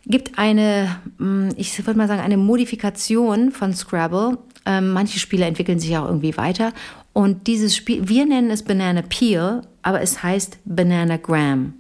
gibt 0.07 0.39
eine, 0.39 0.97
mm, 1.19 1.51
ich 1.57 1.77
würde 1.87 1.99
mal 1.99 2.09
sagen, 2.09 2.21
eine 2.21 2.37
Modifikation 2.37 3.51
von 3.51 3.73
Scrabble. 3.73 4.39
Ähm, 4.67 4.93
manche 4.93 5.19
Spiele 5.19 5.45
entwickeln 5.45 5.79
sich 5.79 5.97
auch 5.97 6.07
irgendwie 6.07 6.37
weiter. 6.37 6.73
Und 7.13 7.47
dieses 7.47 7.77
Spiel, 7.77 8.09
wir 8.09 8.27
nennen 8.27 8.51
es 8.51 8.63
Banana 8.63 9.03
Peel, 9.03 9.63
aber 9.83 10.01
es 10.01 10.23
heißt 10.23 10.59
Banana 10.65 11.17
Gram. 11.17 11.75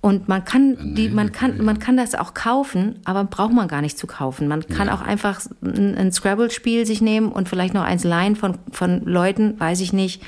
Und 0.00 0.28
man 0.28 0.44
kann, 0.44 0.94
die, 0.94 1.08
man 1.08 1.32
kann, 1.32 1.64
man 1.64 1.80
kann 1.80 1.96
das 1.96 2.14
auch 2.14 2.32
kaufen, 2.32 3.00
aber 3.04 3.24
braucht 3.24 3.52
man 3.52 3.66
gar 3.66 3.82
nicht 3.82 3.98
zu 3.98 4.06
kaufen. 4.06 4.46
Man 4.46 4.64
kann 4.66 4.86
ja. 4.86 4.94
auch 4.94 5.00
einfach 5.00 5.40
ein, 5.60 5.96
ein 5.96 6.12
Scrabble-Spiel 6.12 6.86
sich 6.86 7.00
nehmen 7.00 7.32
und 7.32 7.48
vielleicht 7.48 7.74
noch 7.74 7.82
eins 7.82 8.04
leihen 8.04 8.36
von, 8.36 8.58
von 8.70 9.04
Leuten, 9.04 9.58
weiß 9.58 9.80
ich 9.80 9.92
nicht. 9.92 10.22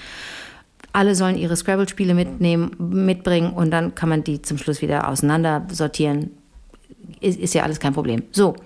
Alle 0.93 1.15
sollen 1.15 1.39
ihre 1.39 1.55
Scrabble-Spiele 1.55 2.15
mitnehmen, 2.15 2.73
mitbringen 2.79 3.53
und 3.53 3.71
dann 3.71 3.95
kann 3.95 4.09
man 4.09 4.25
die 4.25 4.43
zum 4.43 4.59
Schluss 4.59 4.83
wieder 4.83 5.09
auseinander 5.09 5.67
sortieren 5.71 6.31
ist, 7.21 7.39
ist 7.39 7.55
ja 7.55 7.63
alles 7.63 7.81
kein 7.81 7.95
Problem. 7.95 8.23
So, 8.33 8.57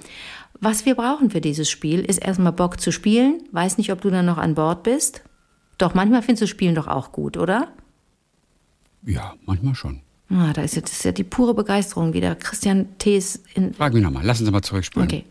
was 0.60 0.86
wir 0.86 0.94
brauchen 0.94 1.30
für 1.30 1.40
dieses 1.40 1.68
Spiel, 1.68 2.00
ist 2.00 2.18
erstmal 2.18 2.52
Bock 2.52 2.80
zu 2.80 2.90
spielen. 2.92 3.42
Weiß 3.52 3.78
nicht, 3.78 3.92
ob 3.92 4.00
du 4.00 4.10
dann 4.10 4.26
noch 4.26 4.38
an 4.38 4.54
Bord 4.54 4.82
bist. 4.82 5.22
Doch, 5.78 5.94
manchmal 5.94 6.22
findest 6.22 6.42
du 6.42 6.46
Spielen 6.46 6.74
doch 6.74 6.86
auch 6.86 7.12
gut, 7.12 7.36
oder? 7.36 7.68
Ja, 9.04 9.34
manchmal 9.44 9.74
schon. 9.74 10.00
Ah, 10.30 10.52
da 10.52 10.62
ist, 10.62 10.74
jetzt, 10.74 10.90
das 10.90 10.98
ist 10.98 11.04
ja 11.04 11.12
die 11.12 11.24
pure 11.24 11.54
Begeisterung 11.54 12.14
wieder. 12.14 12.34
Christian 12.34 12.96
Thees 12.98 13.42
in. 13.54 13.74
Frag 13.74 13.92
mich 13.92 14.02
nochmal, 14.02 14.24
lass 14.24 14.40
uns 14.40 14.50
mal 14.50 14.62
zurückspulen. 14.62 15.08
Okay. 15.08 15.24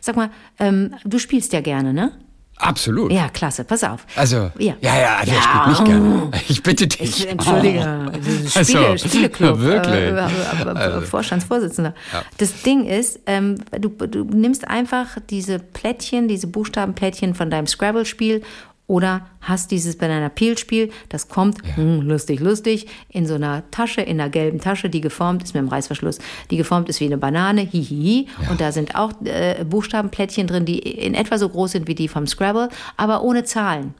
Sag 0.00 0.16
mal, 0.16 0.30
ähm, 0.58 0.94
du 1.04 1.18
spielst 1.18 1.52
ja 1.52 1.60
gerne, 1.60 1.94
ne? 1.94 2.12
Absolut. 2.58 3.12
Ja, 3.12 3.28
klasse, 3.28 3.64
pass 3.64 3.84
auf. 3.84 4.06
Also, 4.16 4.50
ja, 4.58 4.74
ja, 4.80 4.98
ja 4.98 5.24
der 5.24 5.34
ja. 5.34 5.42
spielt 5.42 5.68
nicht 5.68 5.84
gerne. 5.84 6.30
Ich 6.48 6.62
bitte 6.62 6.86
dich. 6.86 7.00
Ich, 7.00 7.28
Entschuldige, 7.28 7.80
oh. 7.80 8.18
Spiele, 8.48 8.88
also, 8.88 9.08
Spieleclub. 9.08 9.60
Wirklich. 9.60 9.94
Äh, 9.94 10.68
also. 10.74 11.00
Vorstandsvorsitzender. 11.02 11.94
Ja. 12.12 12.22
Das 12.38 12.62
Ding 12.62 12.86
ist, 12.86 13.20
ähm, 13.26 13.56
du, 13.78 13.90
du 13.90 14.24
nimmst 14.24 14.66
einfach 14.66 15.18
diese 15.28 15.58
Plättchen, 15.58 16.28
diese 16.28 16.46
Buchstabenplättchen 16.46 17.34
von 17.34 17.50
deinem 17.50 17.66
Scrabble-Spiel 17.66 18.42
oder 18.86 19.26
hast 19.40 19.70
dieses 19.70 19.96
Banana 19.96 20.28
Peel 20.28 20.56
Spiel, 20.58 20.90
das 21.08 21.28
kommt, 21.28 21.58
ja. 21.66 21.76
hm, 21.76 22.02
lustig, 22.02 22.40
lustig, 22.40 22.86
in 23.08 23.26
so 23.26 23.34
einer 23.34 23.68
Tasche, 23.70 24.00
in 24.00 24.20
einer 24.20 24.30
gelben 24.30 24.60
Tasche, 24.60 24.88
die 24.88 25.00
geformt 25.00 25.42
ist 25.42 25.54
mit 25.54 25.62
dem 25.62 25.68
Reißverschluss, 25.68 26.18
die 26.50 26.56
geformt 26.56 26.88
ist 26.88 27.00
wie 27.00 27.06
eine 27.06 27.18
Banane, 27.18 27.62
hihihi. 27.62 28.28
Ja. 28.42 28.50
Und 28.50 28.60
da 28.60 28.72
sind 28.72 28.94
auch 28.94 29.12
äh, 29.24 29.64
Buchstabenplättchen 29.64 30.46
drin, 30.46 30.64
die 30.64 30.78
in 30.78 31.14
etwa 31.14 31.38
so 31.38 31.48
groß 31.48 31.72
sind 31.72 31.88
wie 31.88 31.94
die 31.94 32.08
vom 32.08 32.26
Scrabble, 32.26 32.68
aber 32.96 33.22
ohne 33.22 33.44
Zahlen. 33.44 33.94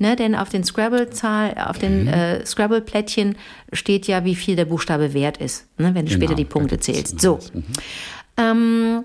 Ne, 0.00 0.14
denn 0.14 0.36
auf 0.36 0.48
den 0.48 0.62
Scrabble-Zahl, 0.62 1.56
auf 1.66 1.78
den 1.78 2.02
mhm. 2.02 2.08
äh, 2.08 2.46
Scrabble-Plättchen 2.46 3.36
steht 3.72 4.06
ja, 4.06 4.24
wie 4.24 4.36
viel 4.36 4.54
der 4.54 4.66
Buchstabe 4.66 5.12
wert 5.12 5.38
ist, 5.38 5.66
ne, 5.76 5.92
wenn 5.92 6.06
du 6.06 6.12
genau, 6.12 6.24
später 6.24 6.34
die 6.36 6.44
Punkte 6.44 6.78
zählst. 6.78 7.20
So. 7.20 7.40
Mhm. 7.52 7.64
Ähm, 8.36 9.04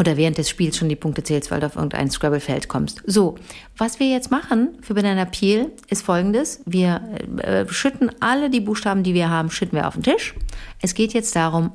oder 0.00 0.16
während 0.16 0.38
des 0.38 0.48
Spiels 0.48 0.78
schon 0.78 0.88
die 0.88 0.96
Punkte 0.96 1.22
zählst, 1.22 1.50
weil 1.50 1.60
du 1.60 1.66
auf 1.66 1.76
irgendein 1.76 2.10
Scrabble-Feld 2.10 2.68
kommst. 2.68 3.02
So, 3.04 3.34
was 3.76 4.00
wir 4.00 4.08
jetzt 4.08 4.30
machen 4.30 4.70
für 4.80 4.94
Banana 4.94 5.26
Peel 5.26 5.70
ist 5.90 6.02
folgendes. 6.02 6.62
Wir 6.64 7.02
äh, 7.42 7.66
schütten 7.68 8.10
alle 8.18 8.48
die 8.48 8.60
Buchstaben, 8.60 9.02
die 9.02 9.12
wir 9.12 9.28
haben, 9.28 9.50
schütten 9.50 9.76
wir 9.76 9.86
auf 9.86 9.92
den 9.94 10.02
Tisch. 10.02 10.34
Es 10.80 10.94
geht 10.94 11.12
jetzt 11.12 11.36
darum, 11.36 11.72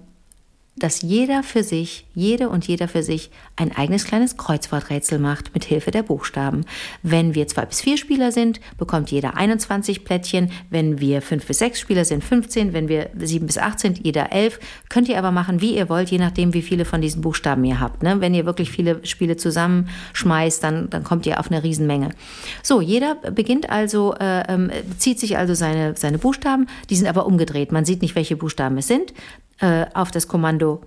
dass 0.77 1.01
jeder 1.01 1.41
für 1.41 1.63
sich, 1.63 2.05
jede 2.13 2.49
und 2.49 2.67
jeder 2.67 2.89
für 2.89 3.01
sich 3.01 3.29
ein 3.55 3.75
eigenes 3.75 4.03
kleines 4.03 4.35
Kreuzworträtsel 4.35 5.19
macht 5.19 5.53
mit 5.53 5.63
Hilfe 5.63 5.91
der 5.91 6.03
Buchstaben. 6.03 6.65
Wenn 7.01 7.33
wir 7.33 7.47
zwei 7.47 7.65
bis 7.65 7.79
vier 7.79 7.97
Spieler 7.97 8.33
sind, 8.33 8.59
bekommt 8.77 9.09
jeder 9.09 9.37
21 9.37 10.03
Plättchen. 10.03 10.51
Wenn 10.69 10.99
wir 10.99 11.21
fünf 11.21 11.45
bis 11.47 11.59
sechs 11.59 11.79
Spieler 11.79 12.03
sind, 12.03 12.25
15. 12.25 12.73
Wenn 12.73 12.89
wir 12.89 13.09
sieben 13.17 13.47
bis 13.47 13.57
acht 13.57 13.79
sind, 13.79 14.05
jeder 14.05 14.33
elf. 14.33 14.59
Könnt 14.89 15.07
ihr 15.07 15.17
aber 15.17 15.31
machen, 15.31 15.61
wie 15.61 15.77
ihr 15.77 15.87
wollt, 15.87 16.11
je 16.11 16.17
nachdem, 16.17 16.53
wie 16.53 16.61
viele 16.61 16.83
von 16.83 16.99
diesen 16.99 17.21
Buchstaben 17.21 17.63
ihr 17.63 17.79
habt. 17.79 18.03
Ne? 18.03 18.19
Wenn 18.19 18.33
ihr 18.33 18.45
wirklich 18.45 18.69
viele 18.69 19.05
Spiele 19.05 19.37
zusammenschmeißt, 19.37 20.61
dann, 20.61 20.89
dann 20.89 21.05
kommt 21.05 21.25
ihr 21.25 21.39
auf 21.39 21.49
eine 21.49 21.63
Riesenmenge. 21.63 22.09
So, 22.63 22.81
jeder 22.81 23.15
beginnt 23.15 23.69
also, 23.69 24.13
äh, 24.19 24.41
äh, 24.41 24.83
zieht 24.97 25.21
sich 25.21 25.37
also 25.37 25.53
seine, 25.53 25.95
seine 25.95 26.17
Buchstaben. 26.17 26.67
Die 26.89 26.97
sind 26.97 27.07
aber 27.07 27.25
umgedreht. 27.25 27.71
Man 27.71 27.85
sieht 27.85 28.01
nicht, 28.01 28.15
welche 28.15 28.35
Buchstaben 28.35 28.77
es 28.77 28.87
sind 28.87 29.13
äh, 29.59 29.85
auf 29.93 30.11
das 30.11 30.27
Kommando 30.27 30.81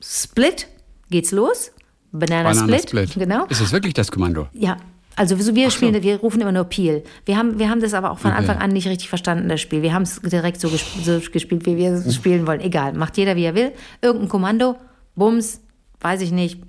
Split 0.00 0.68
geht's 1.10 1.32
los. 1.32 1.72
Banana, 2.12 2.50
Banana 2.50 2.78
Split. 2.78 2.88
Split. 2.88 3.26
Genau. 3.26 3.44
Ist 3.46 3.60
es 3.60 3.72
wirklich 3.72 3.94
das 3.94 4.10
Kommando? 4.10 4.48
Ja. 4.52 4.76
Also 5.16 5.36
wir 5.36 5.70
spielen, 5.72 5.94
so. 5.94 6.02
wir 6.02 6.20
rufen 6.20 6.40
immer 6.40 6.52
nur 6.52 6.62
Peel. 6.64 7.02
Wir 7.24 7.36
haben, 7.36 7.58
wir 7.58 7.68
haben 7.68 7.80
das 7.80 7.92
aber 7.92 8.12
auch 8.12 8.20
von 8.20 8.30
okay. 8.30 8.38
Anfang 8.38 8.58
an 8.58 8.70
nicht 8.70 8.86
richtig 8.86 9.08
verstanden, 9.08 9.48
das 9.48 9.60
Spiel. 9.60 9.82
Wir 9.82 9.92
haben 9.92 10.04
es 10.04 10.20
direkt 10.20 10.60
so, 10.60 10.68
gesp 10.68 10.86
so 11.02 11.18
gespielt, 11.32 11.66
wie 11.66 11.76
wir 11.76 11.90
es 11.90 12.14
spielen 12.14 12.46
wollen. 12.46 12.60
Egal, 12.60 12.92
macht 12.92 13.16
jeder, 13.16 13.34
wie 13.34 13.42
er 13.42 13.56
will. 13.56 13.72
Irgendein 14.00 14.28
Kommando, 14.28 14.76
Bums, 15.16 15.60
weiß 16.00 16.20
ich 16.20 16.30
nicht, 16.30 16.60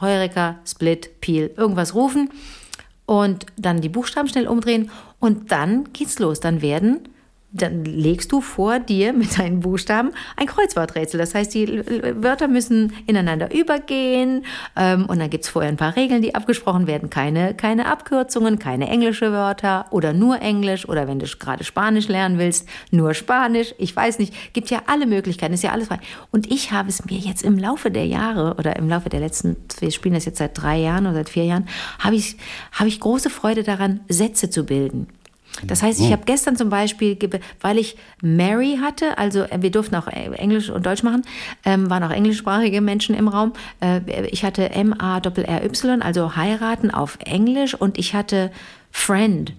Heureka, 0.00 0.60
Split, 0.66 1.20
Peel, 1.20 1.50
irgendwas 1.58 1.94
rufen 1.94 2.30
und 3.04 3.44
dann 3.58 3.82
die 3.82 3.90
Buchstaben 3.90 4.28
schnell 4.28 4.48
umdrehen 4.48 4.90
und 5.18 5.52
dann 5.52 5.92
geht's 5.92 6.18
los. 6.18 6.40
Dann 6.40 6.62
werden 6.62 7.00
dann 7.52 7.84
legst 7.84 8.30
du 8.32 8.40
vor 8.40 8.78
dir 8.78 9.12
mit 9.12 9.38
deinen 9.38 9.60
Buchstaben 9.60 10.10
ein 10.36 10.46
Kreuzworträtsel. 10.46 11.18
Das 11.18 11.34
heißt, 11.34 11.52
die 11.54 11.82
Wörter 12.22 12.48
müssen 12.48 12.92
ineinander 13.06 13.52
übergehen 13.52 14.44
ähm, 14.76 15.06
und 15.06 15.18
dann 15.18 15.30
gibt's 15.30 15.48
vorher 15.48 15.70
ein 15.70 15.76
paar 15.76 15.96
Regeln, 15.96 16.22
die 16.22 16.34
abgesprochen 16.34 16.86
werden. 16.86 17.10
Keine, 17.10 17.54
keine 17.54 17.86
Abkürzungen, 17.86 18.58
keine 18.58 18.88
englische 18.88 19.32
Wörter 19.32 19.86
oder 19.90 20.12
nur 20.12 20.40
Englisch 20.40 20.88
oder 20.88 21.08
wenn 21.08 21.18
du 21.18 21.26
gerade 21.26 21.64
Spanisch 21.64 22.08
lernen 22.08 22.38
willst, 22.38 22.68
nur 22.90 23.14
Spanisch. 23.14 23.74
Ich 23.78 23.94
weiß 23.94 24.18
nicht, 24.18 24.52
gibt 24.52 24.70
ja 24.70 24.82
alle 24.86 25.06
Möglichkeiten, 25.06 25.54
ist 25.54 25.64
ja 25.64 25.72
alles 25.72 25.88
frei. 25.88 25.98
Und 26.30 26.50
ich 26.50 26.72
habe 26.72 26.88
es 26.88 27.04
mir 27.04 27.18
jetzt 27.18 27.42
im 27.42 27.58
Laufe 27.58 27.90
der 27.90 28.06
Jahre 28.06 28.54
oder 28.58 28.76
im 28.76 28.88
Laufe 28.88 29.08
der 29.08 29.20
letzten, 29.20 29.56
wir 29.80 29.90
spielen 29.90 30.14
das 30.14 30.24
jetzt 30.24 30.38
seit 30.38 30.60
drei 30.60 30.78
Jahren 30.78 31.06
oder 31.06 31.14
seit 31.14 31.30
vier 31.30 31.44
Jahren, 31.44 31.66
habe 31.98 32.14
ich, 32.14 32.36
habe 32.72 32.88
ich 32.88 33.00
große 33.00 33.30
Freude 33.30 33.62
daran, 33.62 34.00
Sätze 34.08 34.50
zu 34.50 34.64
bilden. 34.64 35.08
Das 35.66 35.82
heißt, 35.82 36.00
ich 36.00 36.08
oh. 36.08 36.12
habe 36.12 36.22
gestern 36.24 36.56
zum 36.56 36.70
Beispiel, 36.70 37.18
weil 37.60 37.78
ich 37.78 37.96
Mary 38.22 38.78
hatte, 38.80 39.18
also 39.18 39.40
äh, 39.42 39.60
wir 39.60 39.70
durften 39.70 39.94
auch 39.96 40.06
äh, 40.06 40.30
Englisch 40.32 40.70
und 40.70 40.86
Deutsch 40.86 41.02
machen, 41.02 41.22
ähm, 41.64 41.90
waren 41.90 42.02
auch 42.02 42.10
englischsprachige 42.10 42.80
Menschen 42.80 43.14
im 43.14 43.28
Raum. 43.28 43.52
Äh, 43.80 44.26
ich 44.26 44.44
hatte 44.44 44.70
M-A-R-Y, 44.70 46.02
also 46.02 46.36
heiraten 46.36 46.90
auf 46.90 47.18
Englisch 47.24 47.74
und 47.74 47.98
ich 47.98 48.14
hatte 48.14 48.50
Friend. 48.90 49.52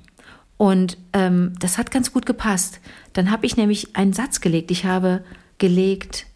Und 0.57 0.97
ähm, 1.13 1.53
das 1.59 1.77
hat 1.77 1.91
ganz 1.91 2.13
gut 2.13 2.25
gepasst. 2.25 2.79
Dann 3.13 3.31
habe 3.31 3.45
ich 3.45 3.57
nämlich 3.57 3.95
einen 3.95 4.13
Satz 4.13 4.41
gelegt. 4.41 4.71
Ich 4.71 4.85
habe 4.85 5.23
gelegt, 5.57 6.27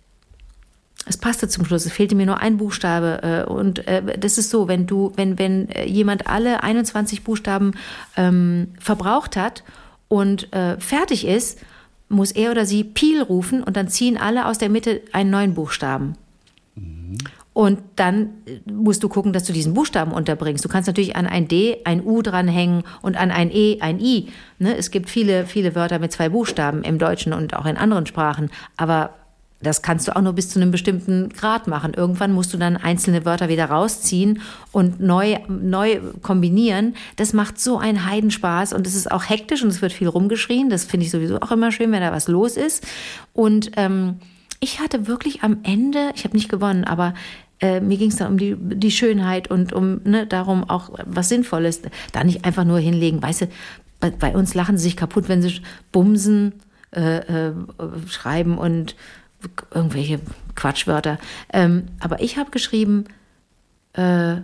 es 1.08 1.18
passte 1.18 1.48
zum 1.48 1.66
Schluss, 1.66 1.86
es 1.86 1.92
fehlte 1.92 2.16
mir 2.16 2.26
nur 2.26 2.40
ein 2.40 2.58
Buchstabe. 2.58 3.46
Äh, 3.48 3.50
und 3.50 3.88
äh, 3.88 4.18
das 4.18 4.38
ist 4.38 4.50
so, 4.50 4.68
wenn 4.68 4.88
du, 4.88 5.12
wenn, 5.16 5.38
wenn 5.38 5.70
äh, 5.70 5.86
jemand 5.86 6.28
alle 6.28 6.64
21 6.64 7.24
Buchstaben 7.24 7.74
ähm, 8.18 8.70
verbraucht 8.80 9.36
hat 9.36 9.64
und 10.08 10.52
äh, 10.54 10.80
fertig 10.80 11.28
ist, 11.28 11.60
muss 12.10 12.32
er 12.32 12.52
oder 12.52 12.66
sie 12.66 12.84
Peel 12.84 13.22
rufen 13.22 13.64
und 13.64 13.78
dann 13.78 13.88
ziehen 13.88 14.18
alle 14.18 14.46
aus 14.48 14.58
der 14.58 14.70
Mitte 14.70 15.02
einen 15.12 15.30
neuen 15.30 15.54
Buchstaben. 15.54 16.16
Mhm. 16.76 17.18
Und 17.54 17.80
dann 17.96 18.32
musst 18.66 19.02
du 19.02 19.08
gucken, 19.08 19.32
dass 19.32 19.46
du 19.46 19.54
diesen 19.54 19.74
Buchstaben 19.74 20.12
unterbringst. 20.12 20.66
Du 20.66 20.68
kannst 20.68 20.88
natürlich 20.88 21.16
an 21.16 21.26
ein 21.26 21.48
D 21.48 21.78
ein 21.86 22.06
U 22.06 22.22
dranhängen 22.22 22.84
und 23.02 23.16
an 23.16 23.32
ein 23.32 23.50
E 23.50 23.78
ein 23.80 24.02
I. 24.02 24.28
Ne? 24.60 24.76
Es 24.76 24.92
gibt 24.92 25.10
viele, 25.10 25.46
viele 25.46 25.74
Wörter 25.74 26.00
mit 26.00 26.12
zwei 26.12 26.28
Buchstaben 26.28 26.84
im 26.84 27.00
Deutschen 27.00 27.32
und 27.32 27.56
auch 27.56 27.66
in 27.66 27.78
anderen 27.78 28.08
Sprachen. 28.08 28.52
Aber 28.76 29.12
das 29.62 29.82
kannst 29.82 30.08
du 30.08 30.16
auch 30.16 30.22
nur 30.22 30.34
bis 30.34 30.50
zu 30.50 30.60
einem 30.60 30.72
bestimmten 30.72 31.30
Grad 31.30 31.68
machen. 31.68 31.94
Irgendwann 31.94 32.34
musst 32.34 32.54
du 32.54 32.58
dann 32.58 32.78
einzelne 32.78 33.26
Wörter 33.26 33.50
wieder 33.50 33.66
rausziehen 33.66 34.42
und 34.72 35.00
neu, 35.00 35.38
neu 35.48 36.00
kombinieren. 36.22 36.96
Das 37.16 37.34
macht 37.34 37.60
so 37.60 37.78
einen 37.78 38.06
Heidenspaß 38.06 38.74
und 38.74 38.86
es 38.86 38.96
ist 38.96 39.12
auch 39.12 39.30
hektisch 39.30 39.64
und 39.64 39.70
es 39.70 39.82
wird 39.82 39.94
viel 39.94 40.08
rumgeschrien. 40.08 40.70
Das 40.70 40.86
finde 40.86 41.06
ich 41.06 41.12
sowieso 41.12 41.40
auch 41.40 41.52
immer 41.52 41.72
schön, 41.72 41.92
wenn 41.92 42.02
da 42.02 42.12
was 42.12 42.28
los 42.28 42.58
ist. 42.58 42.86
Und 43.34 43.72
ähm, 43.78 44.20
ich 44.60 44.80
hatte 44.80 45.08
wirklich 45.08 45.42
am 45.44 45.60
Ende, 45.64 46.12
ich 46.16 46.26
habe 46.26 46.36
nicht 46.36 46.50
gewonnen, 46.50 46.84
aber 46.84 47.14
äh, 47.62 47.80
mir 47.80 47.98
ging 47.98 48.10
es 48.10 48.18
dann 48.18 48.34
um 48.34 48.38
die, 48.38 48.56
die 48.60 48.92
Schönheit 48.92 49.50
und 49.50 49.72
um 49.72 50.02
ne, 50.04 50.28
darum 50.28 50.70
auch 50.70 50.92
was 51.06 51.30
Sinnvolles. 51.30 51.82
Da 52.12 52.24
nicht 52.24 52.46
einfach 52.46 52.66
nur 52.66 52.80
hinlegen. 52.80 53.22
Weißt 53.22 53.42
du, 53.42 53.48
bei, 54.00 54.10
bei 54.12 54.36
uns 54.36 54.54
lachen 54.54 54.78
sie 54.78 54.84
sich 54.84 54.98
kaputt, 54.98 55.30
wenn 55.30 55.42
sie 55.42 55.62
bumsen, 55.92 56.54
äh, 56.92 57.18
äh, 57.18 57.54
schreiben 58.08 58.58
und 58.58 58.96
irgendwelche 59.74 60.20
Quatschwörter. 60.56 61.18
Ähm, 61.52 61.88
aber 62.00 62.22
ich 62.22 62.38
habe 62.38 62.52
geschrieben, 62.52 63.06
äh, 63.94 64.38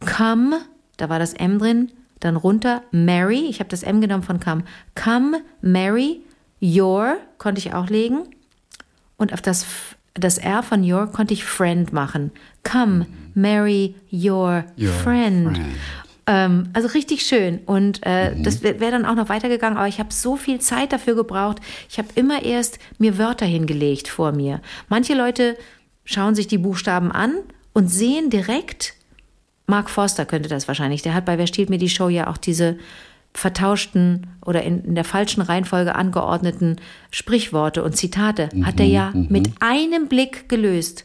come, 0.00 0.60
da 0.96 1.08
war 1.08 1.18
das 1.18 1.34
M 1.34 1.58
drin, 1.58 1.90
dann 2.20 2.36
runter, 2.36 2.82
marry, 2.92 3.46
ich 3.48 3.60
habe 3.60 3.70
das 3.70 3.82
M 3.82 4.00
genommen 4.00 4.22
von 4.22 4.40
come, 4.40 4.64
come, 4.94 5.42
marry, 5.60 6.20
your, 6.60 7.16
konnte 7.38 7.58
ich 7.58 7.74
auch 7.74 7.88
legen. 7.88 8.22
Und 9.16 9.32
auf 9.32 9.40
das, 9.40 9.66
das 10.14 10.38
R 10.38 10.62
von 10.62 10.82
your 10.90 11.08
konnte 11.08 11.34
ich 11.34 11.44
friend 11.44 11.92
machen. 11.92 12.30
Come, 12.62 13.06
marry 13.34 13.94
your, 14.12 14.64
your 14.78 14.92
friend. 14.92 15.56
friend. 15.56 15.76
Ähm, 16.26 16.70
also 16.72 16.88
richtig 16.88 17.22
schön. 17.22 17.60
Und 17.66 18.00
äh, 18.04 18.34
mhm. 18.34 18.42
das 18.42 18.62
wäre 18.62 18.80
wär 18.80 18.90
dann 18.90 19.04
auch 19.04 19.14
noch 19.14 19.28
weitergegangen, 19.28 19.76
aber 19.76 19.88
ich 19.88 19.98
habe 19.98 20.12
so 20.12 20.36
viel 20.36 20.60
Zeit 20.60 20.92
dafür 20.92 21.14
gebraucht. 21.14 21.58
Ich 21.88 21.98
habe 21.98 22.08
immer 22.14 22.44
erst 22.44 22.78
mir 22.98 23.18
Wörter 23.18 23.46
hingelegt 23.46 24.08
vor 24.08 24.32
mir. 24.32 24.60
Manche 24.88 25.14
Leute 25.14 25.56
schauen 26.04 26.34
sich 26.34 26.46
die 26.46 26.58
Buchstaben 26.58 27.12
an 27.12 27.34
und 27.72 27.88
sehen 27.88 28.30
direkt, 28.30 28.94
Mark 29.66 29.90
Forster 29.90 30.26
könnte 30.26 30.48
das 30.48 30.68
wahrscheinlich, 30.68 31.02
der 31.02 31.14
hat 31.14 31.24
bei 31.24 31.38
Wer 31.38 31.46
stiehlt 31.46 31.70
mir 31.70 31.78
die 31.78 31.88
Show 31.88 32.08
ja 32.08 32.28
auch 32.28 32.36
diese 32.36 32.76
vertauschten 33.34 34.26
oder 34.44 34.62
in, 34.62 34.84
in 34.84 34.94
der 34.94 35.04
falschen 35.04 35.40
Reihenfolge 35.40 35.94
angeordneten 35.94 36.76
Sprichworte 37.10 37.82
und 37.82 37.96
Zitate, 37.96 38.50
mhm, 38.52 38.66
hat 38.66 38.78
er 38.78 38.86
ja 38.86 39.10
mhm. 39.10 39.28
mit 39.30 39.50
einem 39.60 40.08
Blick 40.08 40.48
gelöst. 40.48 41.04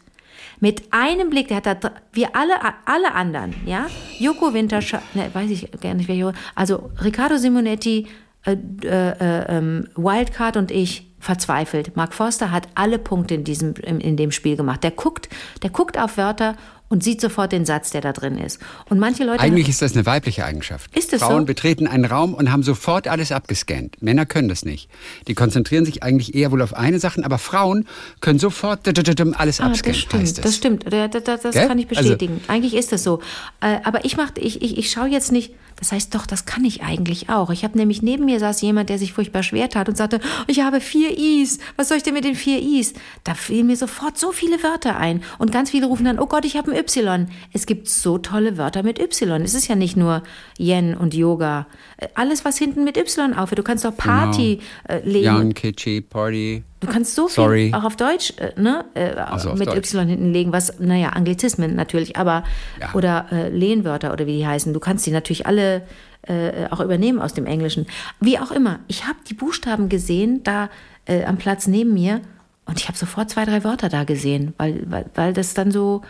Mit 0.59 0.83
einem 0.91 1.29
Blick, 1.29 1.47
der 1.49 1.57
hat 1.57 1.65
da, 1.83 1.91
wir 2.13 2.35
alle, 2.35 2.53
alle 2.85 3.13
anderen, 3.13 3.53
ja, 3.65 3.87
Joko 4.19 4.53
Winterscheid, 4.53 5.01
ne, 5.13 5.29
weiß 5.33 5.49
ich 5.51 5.69
gar 5.81 5.93
nicht, 5.93 6.07
wer 6.07 6.33
also 6.55 6.89
Riccardo 7.03 7.37
Simonetti, 7.37 8.07
äh, 8.45 8.55
äh, 8.83 9.57
äh, 9.57 9.83
Wildcard 9.95 10.57
und 10.57 10.71
ich 10.71 11.07
verzweifelt. 11.19 11.95
Mark 11.97 12.13
Forster 12.13 12.51
hat 12.51 12.67
alle 12.75 12.99
Punkte 12.99 13.33
in 13.33 13.43
diesem, 13.43 13.73
in, 13.75 13.99
in 13.99 14.15
dem 14.15 14.31
Spiel 14.31 14.55
gemacht. 14.55 14.83
Der 14.83 14.91
guckt, 14.91 15.29
der 15.63 15.69
guckt 15.69 15.99
auf 15.99 16.17
Wörter 16.17 16.55
und 16.89 17.03
sieht 17.03 17.21
sofort 17.21 17.51
den 17.51 17.65
Satz, 17.65 17.91
der 17.91 18.01
da 18.01 18.13
drin 18.13 18.37
ist. 18.37 18.59
Und 18.89 18.99
manche 18.99 19.23
Leute. 19.23 19.39
Eigentlich 19.39 19.69
ist 19.69 19.81
das 19.81 19.93
eine 19.93 20.05
weibliche 20.05 20.45
Eigenschaft. 20.45 20.95
Ist 20.95 21.13
es 21.13 21.21
Frauen 21.21 21.41
so? 21.41 21.45
betreten 21.45 21.87
einen 21.87 22.05
Raum 22.05 22.33
und 22.33 22.51
haben 22.51 22.63
sofort 22.63 23.07
alles 23.07 23.31
abgescannt. 23.31 24.01
Männer 24.01 24.25
können 24.25 24.47
das 24.47 24.65
nicht. 24.65 24.89
Die 25.27 25.33
konzentrieren 25.33 25.85
sich 25.85 26.03
eigentlich 26.03 26.35
eher 26.35 26.51
wohl 26.51 26.61
auf 26.61 26.73
eine 26.73 26.99
Sache, 26.99 27.23
aber 27.23 27.37
Frauen 27.37 27.87
können 28.21 28.39
sofort 28.39 28.87
alles 28.87 29.59
ah, 29.59 29.67
abscannen. 29.67 29.73
Das 29.83 29.97
stimmt, 29.97 30.45
das 30.45 30.55
stimmt. 30.55 30.85
Das, 30.91 31.41
das, 31.41 31.55
kann 31.55 31.79
ich 31.79 31.89
also 31.89 32.09
bestätigen. 32.09 32.41
Also, 32.41 32.53
eigentlich 32.53 32.75
ist 32.75 32.91
das 32.91 33.03
so. 33.03 33.21
Äh, 33.61 33.77
aber 33.83 34.05
ich 34.05 34.17
mach, 34.17 34.31
ich, 34.35 34.61
ich, 34.61 34.77
ich 34.77 34.91
schaue 34.91 35.07
jetzt 35.07 35.31
nicht. 35.31 35.53
Das 35.77 35.91
heißt 35.91 36.13
doch, 36.15 36.25
das 36.25 36.45
kann 36.45 36.65
ich 36.65 36.81
eigentlich 36.81 37.29
auch. 37.29 37.51
Ich 37.51 37.63
habe 37.63 37.77
nämlich 37.77 38.01
neben 38.01 38.25
mir 38.25 38.39
saß 38.39 38.61
jemand, 38.61 38.89
der 38.89 38.97
sich 38.97 39.13
furchtbar 39.13 39.43
schwer 39.43 39.69
tat 39.69 39.87
und 39.87 39.95
sagte, 39.95 40.19
ich 40.47 40.61
habe 40.61 40.81
vier 40.81 41.17
Is. 41.17 41.59
Was 41.75 41.87
soll 41.89 41.97
ich 41.97 42.03
denn 42.03 42.15
mit 42.15 42.23
den 42.23 42.35
vier 42.35 42.59
Is? 42.59 42.93
Da 43.23 43.35
fielen 43.35 43.67
mir 43.67 43.77
sofort 43.77 44.17
so 44.17 44.31
viele 44.31 44.63
Wörter 44.63 44.97
ein. 44.97 45.23
Und 45.37 45.51
ganz 45.51 45.69
viele 45.69 45.85
rufen 45.85 46.05
dann, 46.05 46.19
oh 46.19 46.25
Gott, 46.25 46.45
ich 46.45 46.57
habe 46.57 46.71
ein 46.71 46.77
Y. 46.77 47.27
Es 47.53 47.67
gibt 47.67 47.87
so 47.87 48.17
tolle 48.17 48.57
Wörter 48.57 48.81
mit 48.81 48.99
Y. 48.99 49.43
Es 49.43 49.53
ist 49.53 49.67
ja 49.67 49.75
nicht 49.75 49.95
nur 49.95 50.23
Yen 50.57 50.95
und 50.95 51.13
Yoga. 51.13 51.67
Äh, 51.97 52.07
alles, 52.15 52.43
was 52.43 52.57
hinten 52.57 52.83
mit 52.83 52.97
Y 52.97 53.33
aufhört. 53.33 53.59
Du 53.59 53.63
kannst 53.63 53.85
doch 53.85 53.95
Party 53.95 54.59
genau. 54.87 54.99
äh, 54.99 55.07
legen. 55.07 55.35
Young, 55.35 55.53
kitschy, 55.53 56.01
Party. 56.01 56.63
Du 56.79 56.87
kannst 56.87 57.15
so 57.15 57.27
viel 57.27 57.35
Sorry. 57.35 57.71
auch 57.73 57.83
auf 57.83 57.95
Deutsch 57.95 58.33
äh, 58.37 58.59
ne, 58.59 58.85
äh, 58.93 59.15
so, 59.37 59.53
mit 59.55 59.67
Deutsch. 59.67 59.93
Y 59.93 60.07
hinten 60.07 60.31
legen, 60.31 60.53
was, 60.53 60.79
naja, 60.79 61.09
Anglizismen 61.09 61.75
natürlich, 61.75 62.17
aber 62.17 62.43
ja. 62.79 62.93
oder 62.93 63.25
äh, 63.31 63.49
Lehnwörter 63.49 64.13
oder 64.13 64.27
wie 64.27 64.37
die 64.37 64.47
heißen. 64.47 64.73
Du 64.73 64.79
kannst 64.79 65.05
die 65.05 65.11
natürlich 65.11 65.47
alle 65.47 65.81
äh, 66.23 66.67
auch 66.69 66.79
übernehmen 66.79 67.19
aus 67.19 67.33
dem 67.33 67.45
Englischen. 67.45 67.87
Wie 68.19 68.37
auch 68.37 68.51
immer. 68.51 68.79
Ich 68.87 69.07
habe 69.07 69.17
die 69.27 69.33
Buchstaben 69.33 69.89
gesehen, 69.89 70.43
da 70.43 70.69
äh, 71.05 71.23
am 71.25 71.37
Platz 71.37 71.67
neben 71.67 71.93
mir, 71.93 72.21
und 72.65 72.79
ich 72.79 72.87
habe 72.87 72.97
sofort 72.97 73.29
zwei, 73.29 73.45
drei 73.45 73.63
Wörter 73.63 73.89
da 73.89 74.03
gesehen, 74.03 74.53
weil, 74.57 74.83
weil, 74.87 75.05
weil 75.15 75.33
das 75.33 75.53
dann 75.53 75.71
so 75.71 76.01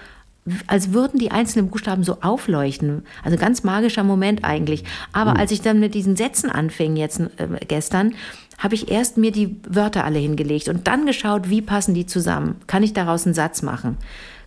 als 0.65 0.93
würden 0.93 1.19
die 1.19 1.31
einzelnen 1.31 1.69
Buchstaben 1.69 2.03
so 2.03 2.19
aufleuchten. 2.21 3.03
Also 3.23 3.37
ganz 3.37 3.63
magischer 3.63 4.03
Moment 4.03 4.43
eigentlich. 4.43 4.83
Aber 5.11 5.31
mhm. 5.31 5.37
als 5.37 5.51
ich 5.51 5.61
dann 5.61 5.79
mit 5.79 5.93
diesen 5.93 6.15
Sätzen 6.15 6.49
anfing 6.49 6.95
jetzt 6.95 7.19
äh, 7.19 7.47
gestern, 7.67 8.15
habe 8.57 8.75
ich 8.75 8.89
erst 8.89 9.17
mir 9.17 9.31
die 9.31 9.57
Wörter 9.67 10.03
alle 10.03 10.19
hingelegt 10.19 10.67
und 10.69 10.87
dann 10.87 11.05
geschaut, 11.05 11.49
wie 11.49 11.61
passen 11.61 11.93
die 11.93 12.05
zusammen. 12.05 12.55
Kann 12.67 12.83
ich 12.83 12.93
daraus 12.93 13.25
einen 13.25 13.35
Satz 13.35 13.61
machen? 13.61 13.97